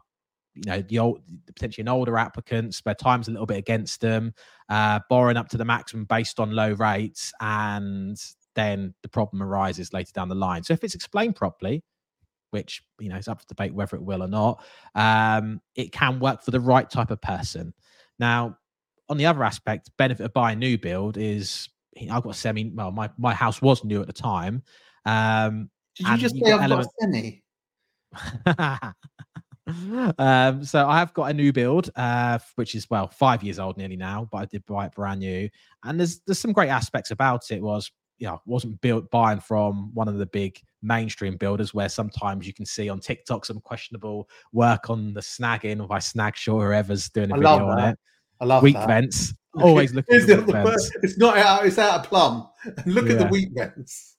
[0.55, 4.33] you know, the old potentially an older applicants where time's a little bit against them,
[4.69, 8.17] uh, borrowing up to the maximum based on low rates, and
[8.57, 10.63] then the problem arises later down the line.
[10.63, 11.83] So if it's explained properly,
[12.51, 14.63] which you know is up for debate whether it will or not,
[14.95, 17.73] um, it can work for the right type of person.
[18.19, 18.57] Now,
[19.09, 21.69] on the other aspect, benefit of buying a new build is
[22.11, 22.71] I've got a semi.
[22.73, 24.63] Well, my my house was new at the time.
[25.05, 27.43] Um, Did you just say I've got element- a semi?
[30.17, 33.77] um, so I have got a new build, uh, which is well five years old
[33.77, 35.47] nearly now, but I did buy it brand new.
[35.83, 37.61] And there's there's some great aspects about it.
[37.61, 42.45] Was you know wasn't built buying from one of the big mainstream builders where sometimes
[42.47, 46.67] you can see on TikTok some questionable work on the snagging or by Snagshaw or
[46.67, 47.99] whoever's doing a I video on it.
[48.39, 48.87] I love Weak that.
[48.87, 50.91] vents, always looking It's, for the- vents.
[51.01, 51.65] it's not out.
[51.65, 52.47] It's out of plumb.
[52.85, 53.29] Look at the Yeah.
[53.31, 54.15] weep vents.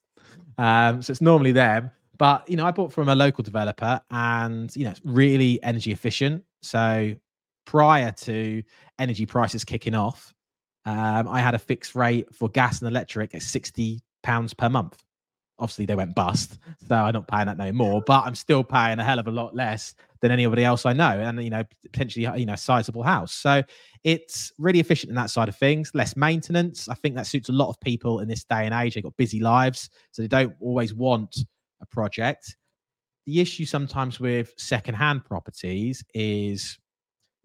[0.57, 1.91] Um, so it's normally them.
[2.17, 5.93] But you know, I bought from a local developer, and you know, it's really energy
[5.93, 6.43] efficient.
[6.61, 7.15] So
[7.65, 8.61] prior to
[8.99, 10.33] energy prices kicking off,
[10.85, 15.03] um, I had a fixed rate for gas and electric at sixty pounds per month.
[15.59, 18.01] Obviously, they went bust, so I'm not paying that no more.
[18.05, 21.19] But I'm still paying a hell of a lot less than anybody else I know,
[21.19, 23.33] and you know, potentially, you know, sizable house.
[23.33, 23.63] So
[24.03, 25.91] it's really efficient in that side of things.
[25.93, 26.87] Less maintenance.
[26.89, 28.95] I think that suits a lot of people in this day and age.
[28.95, 31.37] They've got busy lives, so they don't always want
[31.81, 32.55] a project.
[33.25, 36.79] The issue sometimes with secondhand properties is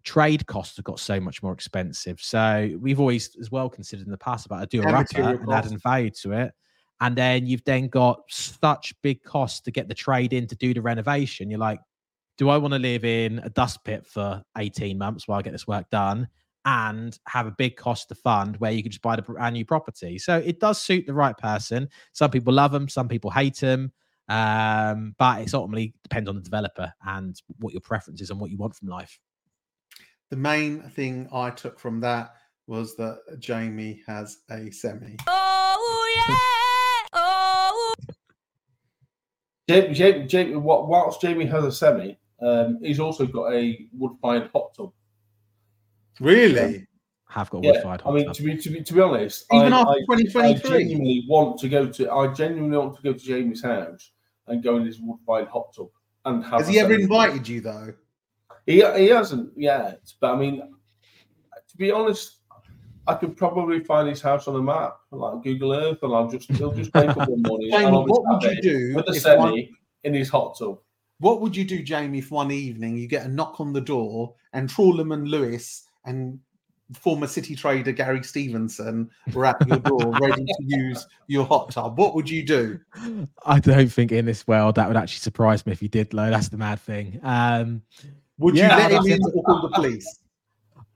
[0.05, 2.21] trade costs have got so much more expensive.
[2.21, 5.03] So we've always as well considered in the past about a do a And upper
[5.03, 6.53] material and adding value to it.
[7.01, 10.73] And then you've then got such big costs to get the trade in to do
[10.73, 11.49] the renovation.
[11.49, 11.79] You're like,
[12.37, 15.51] do I want to live in a dust pit for 18 months while I get
[15.51, 16.29] this work done
[16.63, 19.65] and have a big cost to fund where you can just buy the brand new
[19.65, 20.17] property?
[20.19, 21.89] So it does suit the right person.
[22.13, 23.91] Some people love them, some people hate them.
[24.27, 28.51] Um, but it's ultimately depends on the developer and what your preference is and what
[28.51, 29.19] you want from life.
[30.31, 32.33] The main thing I took from that
[32.67, 35.17] was that Jamie has a semi.
[35.27, 37.93] Oh yeah, oh
[39.69, 44.73] Jamie, Jamie, Jamie, whilst Jamie has a semi, um, he's also got a wood-fired hot
[44.75, 44.93] tub.
[46.19, 46.87] Really?
[47.29, 48.35] Have got a Yeah, wood-fired hot I mean, tub.
[48.35, 51.69] to be to be to be honest, Even I, after I, I genuinely want to
[51.69, 52.11] go to.
[52.11, 54.11] I genuinely want to go to Jamie's house
[54.47, 55.89] and go in his wood-fired hot tub
[56.25, 56.61] and have.
[56.61, 57.93] Has he ever invited you though?
[58.65, 62.37] He he hasn't yet, but I mean, to be honest,
[63.07, 66.51] I could probably find his house on a map, like Google Earth, and I'll just
[66.51, 69.21] he'll just wake up one morning Jamie, I'll what would you do with a if
[69.21, 69.67] semi one,
[70.03, 70.79] in his hot tub?
[71.19, 74.35] what would you do, Jamie, if one evening you get a knock on the door
[74.53, 76.39] and Trawlham and Lewis and
[76.93, 81.97] former city trader Gary Stevenson were at your door ready to use your hot tub?
[81.97, 82.79] What would you do?
[83.45, 86.29] I don't think in this world that would actually surprise me if you did, though.
[86.29, 87.19] That's the mad thing.
[87.23, 87.81] Um,
[88.39, 90.19] Would Yeah, you let him that's- in or call the police?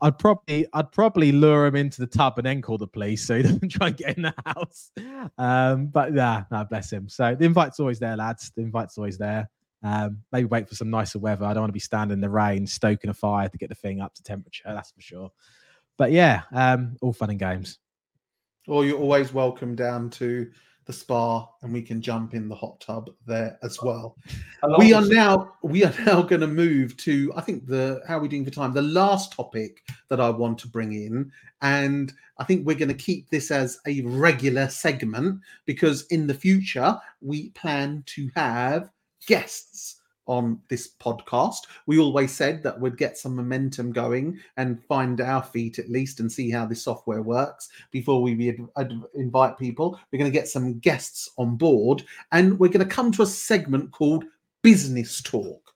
[0.02, 3.36] I'd probably I'd probably lure him into the tub and then call the police so
[3.36, 4.92] he doesn't try and get in the house.
[5.38, 7.10] Um, but yeah, no, bless him.
[7.10, 8.52] So the invite's always there, lads.
[8.56, 9.50] The invite's always there.
[9.84, 11.46] Um, maybe wait for some nicer weather.
[11.46, 13.76] I don't want to be standing in the rain, stoking a fire to get the
[13.76, 14.64] thing up to temperature.
[14.68, 15.32] That's for sure.
[15.98, 17.80] But yeah, um, all fun and games.
[18.68, 20.50] Or you're always welcome down to
[20.90, 24.18] the spa, and we can jump in the hot tub there as well.
[24.80, 28.22] We are now we are now going to move to I think the how are
[28.22, 28.74] we doing for time?
[28.74, 31.32] The last topic that I want to bring in,
[31.62, 36.34] and I think we're going to keep this as a regular segment because in the
[36.34, 38.90] future we plan to have
[39.28, 39.99] guests
[40.30, 41.62] on this podcast.
[41.88, 46.20] We always said that we'd get some momentum going and find our feet at least
[46.20, 48.56] and see how this software works before we
[49.16, 50.00] invite people.
[50.12, 53.28] We're going to get some guests on board and we're going to come to a
[53.28, 54.24] segment called
[54.62, 55.69] Business Talk.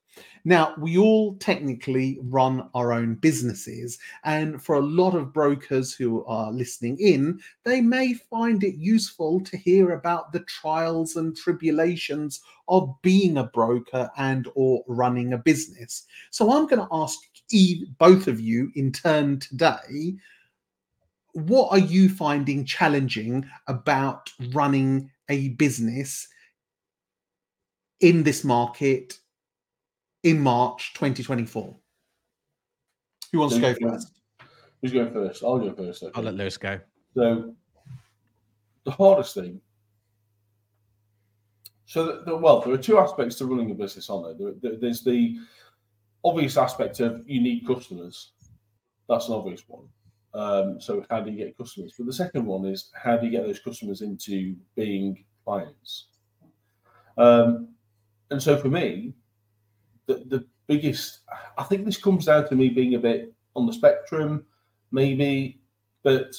[0.46, 6.26] Now, we all technically run our own businesses, and for a lot of brokers who
[6.26, 12.42] are listening in, they may find it useful to hear about the trials and tribulations
[12.68, 16.06] of being a broker and or running a business.
[16.32, 17.20] So I'm going to ask
[17.98, 20.16] both of you in turn today,
[21.34, 26.28] what are you finding challenging about running a business
[28.00, 29.20] in this market
[30.24, 31.76] in March 2024?
[33.32, 34.20] Who wants to go first?
[34.82, 35.44] Who's going first?
[35.44, 36.04] I'll go first.
[36.04, 36.12] okay.
[36.16, 36.80] I'll let Lewis go.
[37.16, 37.54] So
[38.86, 39.62] the hardest thing.
[41.86, 44.34] So, the, the- well, there are two aspects to running a business on there.
[44.34, 44.80] There- there.
[44.80, 45.38] There's the
[46.24, 48.32] obvious aspect of you need customers.
[49.10, 49.88] That's an obvious one.
[50.34, 51.94] Um, so, how do you get customers?
[51.98, 56.08] But the second one is how do you get those customers into being clients?
[57.18, 57.70] Um,
[58.32, 59.14] and so, for me,
[60.06, 61.20] the, the biggest,
[61.58, 64.46] I think this comes down to me being a bit on the spectrum,
[64.92, 65.60] maybe,
[66.04, 66.36] but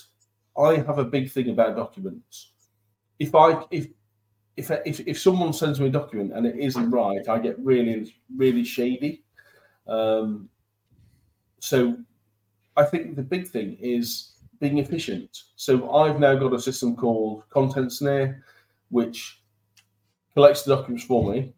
[0.57, 2.53] I have a big thing about documents.
[3.19, 3.89] If I if
[4.57, 8.15] if if, if someone sends me a document and it isn't right, I get really
[8.37, 9.25] really shady.
[9.87, 10.49] Um,
[11.61, 11.97] so
[12.77, 15.45] I think the big thing is being efficient.
[15.57, 18.43] So I've now got a system called Content Snare,
[18.91, 19.43] which
[20.35, 21.53] collects the documents for me,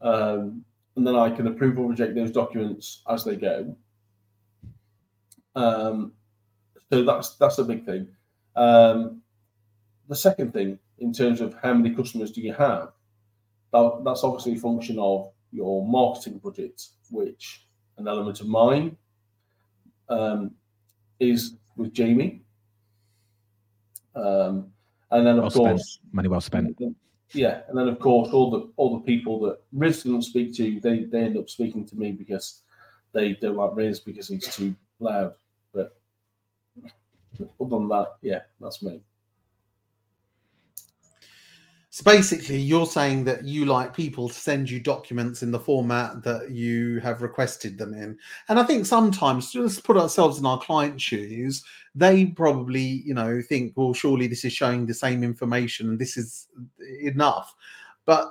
[0.00, 0.64] um,
[0.98, 3.76] and then I can approve or reject those documents as they go.
[5.54, 6.12] Um,
[6.90, 8.08] so that's that's a big thing.
[8.56, 9.22] Um,
[10.08, 12.90] the second thing, in terms of how many customers do you have,
[13.72, 16.82] that, that's obviously a function of your marketing budget,
[17.12, 17.64] which
[17.98, 18.96] an element of mine
[20.08, 20.50] um,
[21.20, 22.42] is with Jamie,
[24.16, 24.72] um,
[25.12, 25.68] and then of Well spent.
[25.68, 26.76] course Money well spent.
[27.32, 30.80] Yeah, and then of course all the all the people that Riz doesn't speak to,
[30.80, 32.62] they they end up speaking to me because
[33.12, 35.34] they don't like Riz because he's too loud.
[35.72, 35.96] But
[37.60, 39.00] other than that, yeah, that's me.
[41.98, 46.22] So basically, you're saying that you like people to send you documents in the format
[46.22, 48.16] that you have requested them in.
[48.48, 51.64] And I think sometimes, just put ourselves in our client shoes,
[51.96, 56.16] they probably, you know, think, well, surely this is showing the same information and this
[56.16, 56.46] is
[57.02, 57.52] enough.
[58.06, 58.30] But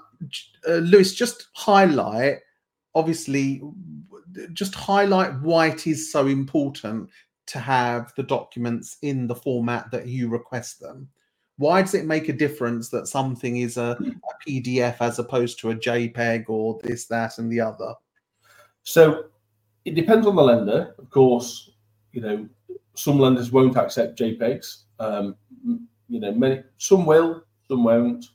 [0.66, 2.38] uh, Lewis, just highlight,
[2.96, 3.62] obviously,
[4.54, 7.10] just highlight why it is so important
[7.48, 11.10] to have the documents in the format that you request them
[11.58, 15.72] why does it make a difference that something is a, a PDF as opposed to
[15.72, 17.94] a JPEG or this, that, and the other?
[18.84, 19.26] So
[19.86, 21.72] it depends on the lender, of course.
[22.12, 22.50] You know,
[22.94, 24.84] some lenders won't accept JPEGs.
[25.00, 25.36] Um,
[26.10, 28.26] you know, many some will, some won't.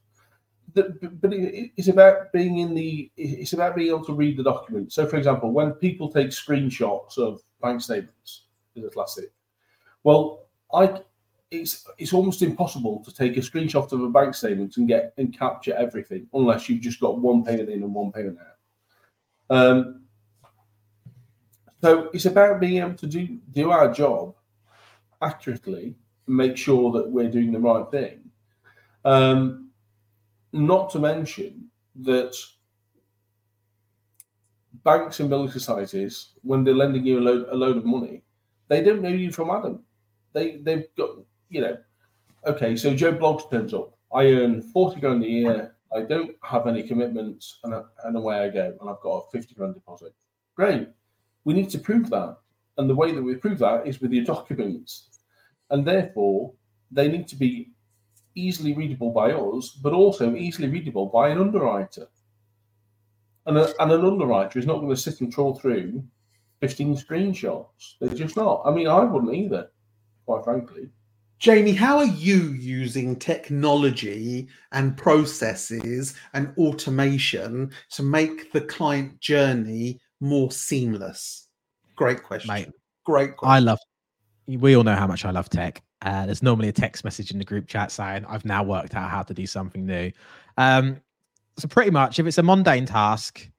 [0.75, 3.11] The- But it- it's about being in the.
[3.16, 4.93] It's about being able to read the document.
[4.93, 9.31] So, for example, when people take screenshots of bank statements, is a classic.
[10.03, 11.01] Well, I
[11.53, 15.38] it's it's almost impossible to take a screenshot of a bank statement and get and
[15.38, 19.57] capture everything unless you've just got one payment in and one payment out.
[19.57, 20.03] Um,
[21.82, 24.34] so it's about being able to do do our job
[25.20, 25.94] accurately
[26.26, 28.20] and make sure that we're doing the right thing.
[29.05, 29.70] Um,
[30.53, 31.68] not to mention
[32.00, 32.34] that
[34.84, 38.22] banks and building societies, when they're lending you a load, a load of money,
[38.68, 39.82] they don't know you from Adam.
[40.32, 41.11] They they've got
[41.53, 41.76] you know,
[42.46, 42.74] okay.
[42.76, 43.96] So Joe Bloggs turns up.
[44.12, 45.76] I earn forty grand a year.
[45.94, 47.74] I don't have any commitments, and,
[48.05, 50.14] and away I go, and I've got a fifty grand deposit.
[50.57, 50.88] Great.
[51.44, 52.38] We need to prove that,
[52.78, 55.11] and the way that we prove that is with your documents,
[55.70, 56.53] and therefore
[56.90, 57.72] they need to be
[58.34, 62.09] easily readable by us, but also easily readable by an underwriter.
[63.46, 66.05] And, a, and an underwriter is not going to sit and trawl through
[66.61, 67.94] 15 screenshots.
[68.00, 68.62] They're just not.
[68.64, 69.70] I mean, I wouldn't either,
[70.24, 70.88] quite frankly.
[71.43, 79.99] Jamie, how are you using technology and processes and automation to make the client journey
[80.20, 81.49] more seamless?
[81.97, 82.55] Great question.
[82.55, 82.68] Mate,
[83.05, 83.57] Great question.
[83.57, 83.80] I love.
[84.47, 85.82] We all know how much I love tech.
[86.03, 89.11] Uh, there's normally a text message in the group chat saying, "I've now worked out
[89.11, 90.12] how to do something new."
[90.59, 91.01] Um,
[91.59, 93.51] so pretty much, if it's a mundane task,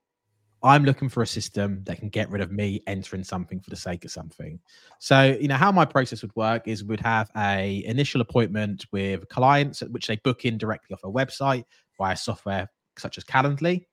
[0.64, 3.76] I'm looking for a system that can get rid of me entering something for the
[3.76, 4.60] sake of something.
[5.00, 9.28] So, you know, how my process would work is we'd have a initial appointment with
[9.28, 11.66] clients, which they book in directly off a website
[11.98, 13.86] via software such as Calendly.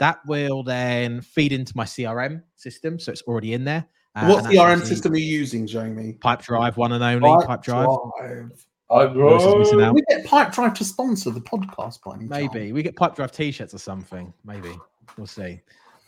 [0.00, 3.86] That will then feed into my CRM system, so it's already in there.
[4.16, 6.14] Uh, what CRM usually system are you using, Jamie?
[6.14, 7.62] Pipedrive, one and only Pipedrive.
[8.18, 8.66] Drive.
[8.90, 9.94] I Lewis is missing out.
[9.94, 12.72] We get Pipedrive to sponsor the podcast by any Maybe chance?
[12.72, 14.32] we get Pipedrive t-shirts or something.
[14.44, 14.72] Maybe
[15.16, 15.60] we'll see.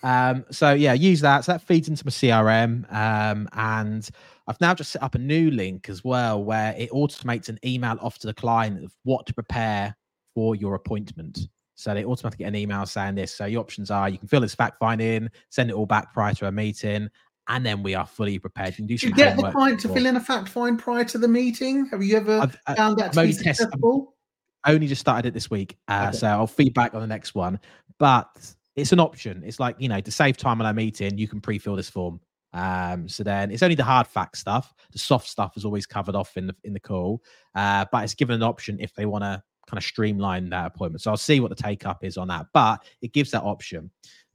[0.03, 1.45] Um, so yeah, use that.
[1.45, 2.93] So that feeds into my CRM.
[2.93, 4.09] Um, and
[4.47, 7.97] I've now just set up a new link as well where it automates an email
[8.01, 9.97] off to the client of what to prepare
[10.35, 11.41] for your appointment.
[11.75, 13.35] So they automatically get an email saying this.
[13.35, 16.13] So your options are you can fill this fact find in, send it all back
[16.13, 17.09] prior to a meeting,
[17.49, 18.71] and then we are fully prepared.
[18.71, 21.05] You can do Do you get the client to fill in a fact find prior
[21.05, 21.87] to the meeting?
[21.87, 24.15] Have you ever I've, uh, found that I've to be successful?
[24.67, 26.19] only just started it this week, uh, Okay.
[26.19, 27.59] so I'll feedback on the next one.
[27.99, 29.43] But it's an option.
[29.45, 32.21] It's like you know to save time on a meeting, you can pre-fill this form.
[32.53, 34.75] Um, so then it's only the hard fact stuff.
[34.93, 37.23] The soft stuff is always covered off in the in the call,
[37.55, 41.03] uh, but it's given an option if they want to kind of streamline that appointment.
[41.03, 43.91] So I'll see what the take up is on that, but it gives that option.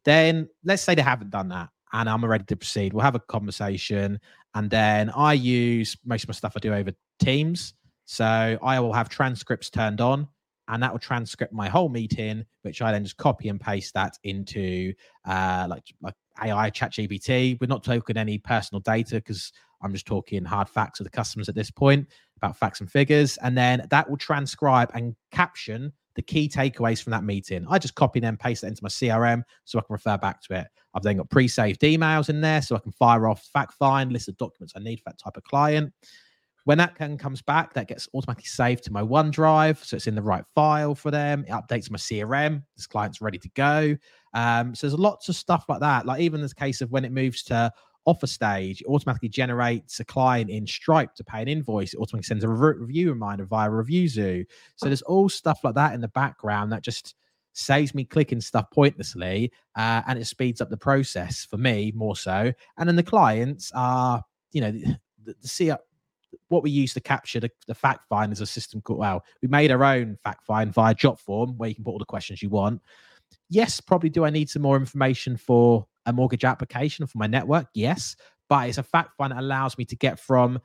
[0.05, 2.93] Then let's say they haven't done that, and I'm ready to proceed.
[2.93, 4.19] We'll have a conversation,
[4.53, 7.73] and then I use most of my stuff I do over Teams.
[8.05, 10.27] So I will have transcripts turned on,
[10.68, 14.18] and that will transcript my whole meeting, which I then just copy and paste that
[14.24, 14.93] into
[15.26, 17.59] uh, like like AI ChatGPT.
[17.59, 19.51] We're not talking any personal data because
[19.82, 22.07] I'm just talking hard facts with the customers at this point
[22.38, 23.38] about facts and figures.
[23.38, 27.66] And then that will transcribe and caption the key takeaways from that meeting.
[27.70, 30.59] I just copy and paste that into my CRM so I can refer back to
[30.59, 30.68] it.
[30.93, 34.30] I've then got pre-saved emails in there so I can fire off fact find, list
[34.30, 35.93] of documents I need for that type of client.
[36.66, 40.16] When that can comes back, that gets automatically saved to my OneDrive, so it's in
[40.16, 41.45] the right file for them.
[41.47, 42.63] It updates my CRM.
[42.76, 43.95] This client's ready to go.
[44.34, 46.07] Um, so there's lots of stuff like that.
[46.07, 47.72] Like even the case of when it moves to
[48.05, 51.93] offer stage, it automatically generates a client in Stripe to pay an invoice.
[51.93, 54.45] It automatically sends a re- review reminder via ReviewZoo.
[54.76, 57.13] So there's all stuff like that in the background that just
[57.53, 62.16] saves me clicking stuff pointlessly, uh, and it speeds up the process for me more
[62.16, 62.51] so.
[62.78, 65.47] And then the clients are, you know, the, the,
[66.49, 69.47] what we use to capture the, the fact find is a system called well we
[69.47, 72.49] made our own fact find via Jotform where you can put all the questions you
[72.49, 72.81] want.
[73.49, 77.67] Yes probably do i need some more information for a mortgage application for my network?
[77.73, 78.15] Yes
[78.47, 80.59] but it's a fact find that allows me to get from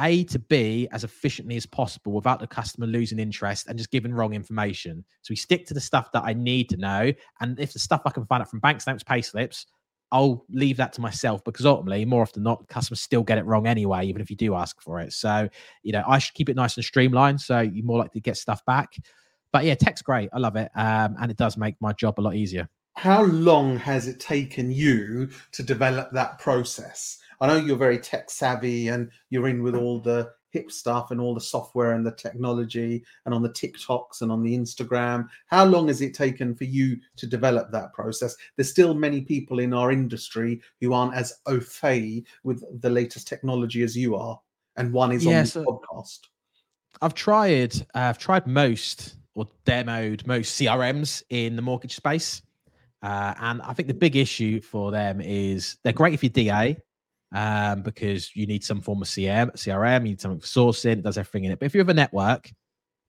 [0.00, 4.12] a to b as efficiently as possible without the customer losing interest and just giving
[4.12, 5.02] wrong information.
[5.22, 8.02] So we stick to the stuff that i need to know and if the stuff
[8.04, 9.66] i can find out from bank statements pay slips
[10.12, 13.44] I'll leave that to myself because ultimately, more often than not, customers still get it
[13.44, 15.12] wrong anyway, even if you do ask for it.
[15.12, 15.48] So,
[15.82, 18.36] you know, I should keep it nice and streamlined so you're more likely to get
[18.36, 18.96] stuff back.
[19.52, 20.28] But yeah, tech's great.
[20.32, 20.70] I love it.
[20.74, 22.68] Um, and it does make my job a lot easier.
[22.94, 27.18] How long has it taken you to develop that process?
[27.40, 31.20] I know you're very tech savvy and you're in with all the hip stuff and
[31.20, 35.28] all the software and the technology and on the TikToks and on the Instagram.
[35.46, 38.34] How long has it taken for you to develop that process?
[38.56, 43.28] There's still many people in our industry who aren't as au fait with the latest
[43.28, 44.40] technology as you are,
[44.76, 46.20] and one is on Yeah, this so- podcast.
[47.02, 52.40] I've tried, uh, I've tried most or demoed most CRMs in the mortgage space.
[53.02, 56.78] Uh, and I think the big issue for them is they're great if you're DA
[57.34, 61.02] um, because you need some form of CM, CRM, you need something for sourcing, it
[61.02, 61.58] does everything in it.
[61.58, 62.50] But if you have a network,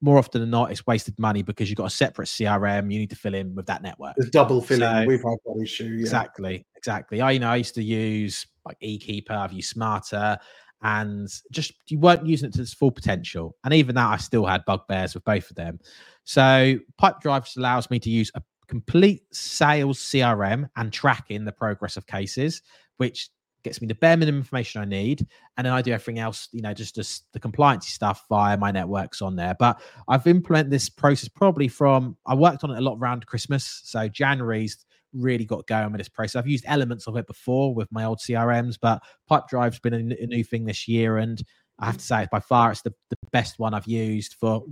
[0.01, 3.09] more often than not, it's wasted money because you've got a separate CRM you need
[3.09, 4.13] to fill in with that network.
[4.17, 4.81] There's double filling.
[5.03, 5.85] So- We've had that issue.
[5.85, 6.01] Yeah.
[6.01, 7.21] Exactly, exactly.
[7.21, 10.37] I you know I used to use like eKeeper, I've used Smarter,
[10.83, 13.55] and just you weren't using it to its full potential.
[13.63, 15.79] And even that, I still had bugbears with both of them.
[16.25, 21.97] So Pipedrive just allows me to use a complete sales CRM and tracking the progress
[21.97, 22.61] of cases,
[22.97, 23.29] which
[23.67, 25.25] gets me the bare minimum information I need,
[25.57, 28.71] and then I do everything else, you know, just just the compliance stuff via my
[28.71, 29.55] networks on there.
[29.59, 33.81] But I've implemented this process probably from I worked on it a lot around Christmas,
[33.83, 36.35] so January's really got going with this process.
[36.35, 40.43] I've used elements of it before with my old CRMs, but Pipedrive's been a new
[40.43, 41.41] thing this year, and
[41.79, 44.63] I have to say, by far, it's the, the best one I've used for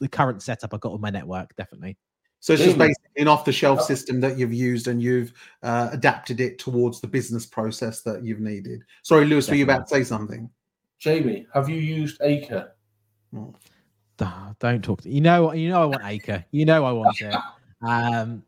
[0.00, 1.54] the current setup I've got with my network.
[1.56, 1.98] Definitely.
[2.42, 2.88] So it's just Jamie.
[2.88, 3.84] basically an off-the-shelf Oh.
[3.84, 5.32] system that you've used and you've
[5.62, 8.82] uh, adapted it towards the business process that you've needed.
[9.04, 10.50] Sorry, Lewis, were you about to say something?
[10.98, 12.72] Jamie, have you used Acre?
[14.20, 15.02] Ah, Don't talk.
[15.02, 16.44] To, you know, you know, I want Acre.
[16.50, 17.34] You know, I want it.
[17.84, 18.44] Um,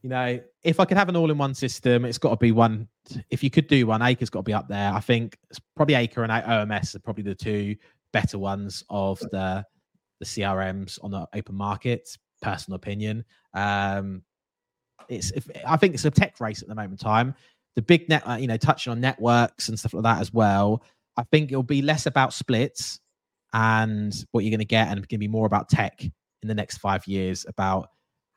[0.00, 2.88] you know, if I could have an all-in-one system, it's got to be one.
[3.28, 4.90] If you could do one, Acre's got to be up there.
[4.94, 7.76] I think it's probably Acre and OMS are probably the two
[8.12, 9.62] better ones of the
[10.20, 12.16] the CRMs on the open market.
[12.42, 13.24] Personal opinion.
[13.54, 14.22] Um,
[15.08, 15.30] it's.
[15.30, 17.34] If, I think it's a tech race at the moment time.
[17.74, 20.82] The big net, uh, you know, touching on networks and stuff like that as well.
[21.16, 23.00] I think it'll be less about splits
[23.54, 26.48] and what you're going to get, and it's going to be more about tech in
[26.48, 27.46] the next five years.
[27.48, 27.88] About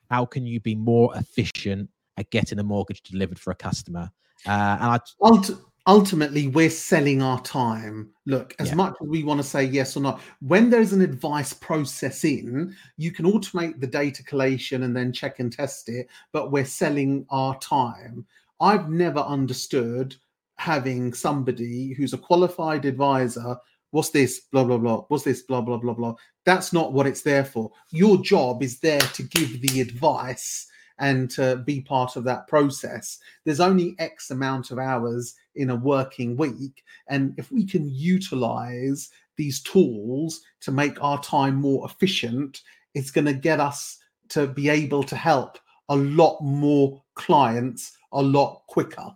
[0.10, 4.10] how can you be more efficient at getting a mortgage delivered for a customer.
[4.46, 5.52] Uh, and I, Ult-
[5.88, 8.10] ultimately, we're selling our time.
[8.26, 8.76] Look, as Yeah.
[8.76, 12.76] much as we want to say yes or no, when there's an advice process in,
[12.98, 17.26] you can automate the data collation and then check and test it, but we're selling
[17.30, 18.26] our time.
[18.60, 20.16] I've never understood
[20.58, 23.58] having somebody who's a qualified advisor.
[23.92, 24.40] What's this?
[24.52, 25.02] Blah, blah, blah.
[25.10, 25.44] What's this?
[25.44, 26.16] Blah, blah, blah, blah.
[26.46, 27.72] That's not what it's there for.
[27.92, 30.68] Your job is there to give the advice
[31.00, 35.76] and to be part of that process there's only X amount of hours in a
[35.76, 36.84] working week.
[37.08, 42.62] And if we can utilize these tools to make our time more efficient,
[42.94, 43.98] it's going to get us
[44.30, 45.58] to be able to help
[45.90, 49.16] a lot more clients a lot quicker.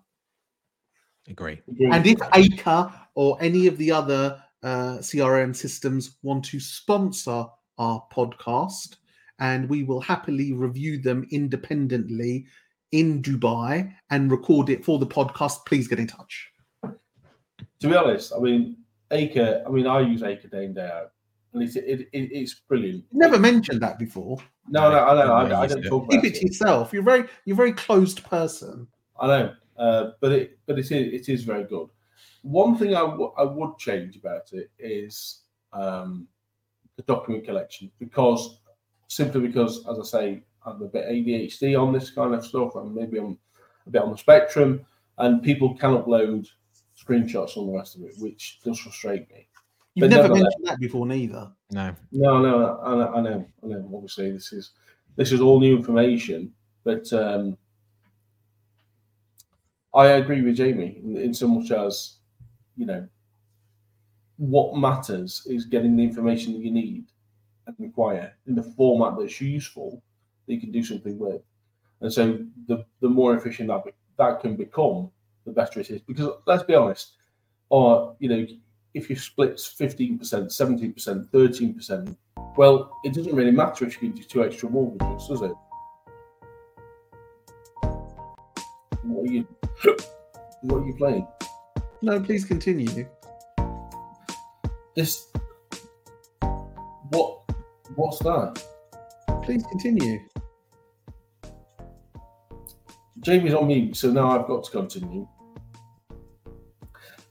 [1.28, 1.62] agree.
[1.92, 7.46] And if Acre or any of the other uh, CRM systems want to sponsor
[7.78, 8.98] our podcast,
[9.40, 12.46] and we will happily review them independently
[12.92, 16.52] in Dubai and record it for the podcast, please get in touch.
[16.84, 18.78] to be honest, I mean,
[19.12, 21.12] Acre, I mean, I use Acre day in, day out,
[21.54, 23.04] and it's, it, it, it's brilliant.
[23.12, 24.38] Never mentioned that before.
[24.68, 25.26] No, no, I know.
[25.26, 25.90] No, I, you I used don't to.
[25.90, 26.94] talk Keep it to yourself.
[26.94, 28.88] You're very, you're a very closed person.
[29.20, 31.90] I know, uh, but it, but it is, it is very good.
[32.42, 35.42] One thing I, w- I would change about it is
[35.74, 36.28] um,
[36.96, 38.60] the document collection because
[39.08, 42.94] simply because, as I say, I'm a bit ADHD on this kind of stuff, and
[42.94, 43.38] maybe I'm
[43.88, 44.86] a bit on the spectrum,
[45.18, 46.48] and people can upload
[46.98, 49.48] screenshots and all the rest of it, which does frustrate me.
[49.96, 51.52] You've But never mentioned that before, neither.
[51.72, 53.92] No, No, no, I know, I know, I know.
[53.94, 54.72] Obviously, this is
[55.16, 56.54] this is all new information,
[56.84, 57.58] but um,
[59.94, 62.18] I agree with Jamie in, in so much as
[62.78, 63.08] you know
[64.38, 67.06] what matters is getting the information that you need
[67.68, 70.02] and require in the format that's useful
[70.50, 71.42] that you can do something with.
[72.02, 73.84] And so, the the more efficient that
[74.18, 75.12] that can become,
[75.46, 76.02] the better it is.
[76.02, 77.14] Because let's be honest,
[77.70, 78.46] or you know,
[78.94, 82.18] if you split fifteen percent, seventeen percent, thirteen percent,
[82.58, 85.52] well, it doesn't really matter if you can do two extra mortgages, does it?
[89.04, 89.48] What are you?
[90.62, 91.26] What are you playing?
[92.02, 93.08] No, please continue.
[94.94, 95.28] This.
[97.12, 97.40] What?
[97.96, 98.62] What's that?
[99.50, 100.20] Please continue.
[103.22, 105.28] Jamie's on mute, so now I've got to continue.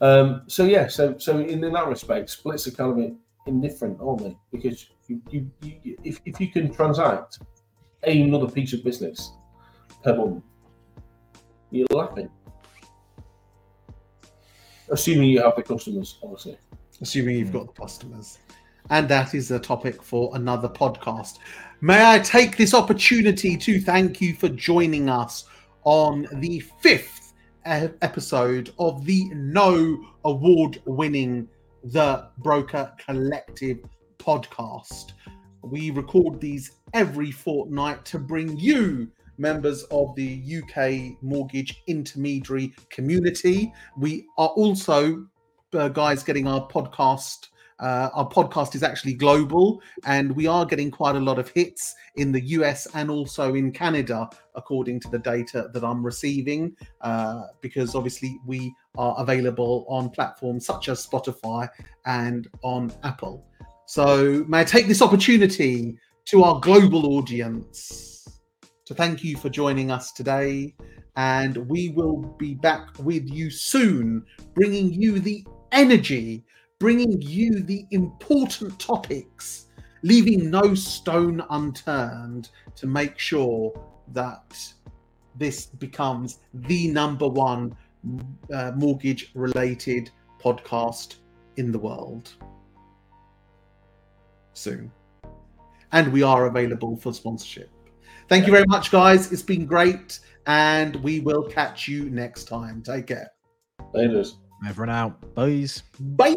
[0.00, 3.12] Um, so yeah, so so in, in that respect, splits are kind of
[3.46, 4.36] indifferent, aren't they?
[4.50, 7.38] Because you, you, you, if, if you can transact
[8.02, 9.30] another piece of business
[10.02, 10.42] per month,
[11.70, 12.28] you're laughing.
[14.90, 16.58] Assuming you have the customers, obviously.
[17.00, 18.38] Assuming you've got the customers.
[18.90, 21.38] And that is a topic for another podcast.
[21.80, 25.44] May I take this opportunity to thank you for joining us
[25.84, 31.48] on the fifth episode of the No Award winning
[31.84, 33.78] The Broker Collective
[34.18, 35.12] podcast.
[35.62, 43.72] We record these every fortnight to bring you, members of the UK mortgage intermediary community.
[43.96, 45.28] We are also,
[45.72, 47.50] uh, guys, getting our podcast.
[47.80, 51.94] Uh, our podcast is actually global, and we are getting quite a lot of hits
[52.16, 56.76] in the US and also in Canada, according to the data that I'm receiving.
[57.00, 61.68] Uh, because obviously, we are available on platforms such as Spotify
[62.06, 63.44] and on Apple.
[63.86, 68.08] So, may I take this opportunity to our global audience
[68.88, 70.74] to thank you for joining us today.
[71.16, 74.24] And we will be back with you soon,
[74.54, 76.42] bringing you the energy,
[76.78, 79.66] bringing you the important topics,
[80.02, 83.72] leaving no stone unturned to make sure
[84.12, 84.56] that
[85.36, 87.76] this becomes the number one
[88.52, 90.10] uh, mortgage related
[90.42, 91.16] podcast
[91.56, 92.32] in the world
[94.54, 94.90] soon.
[95.92, 97.70] And we are available for sponsorship.
[98.28, 99.32] Thank you very much, guys.
[99.32, 102.82] It's been great, and we will catch you next time.
[102.82, 103.30] Take care.
[104.62, 104.68] Laters.
[104.68, 105.34] Everyone out.
[105.34, 105.82] Boys.
[106.00, 106.34] Bye.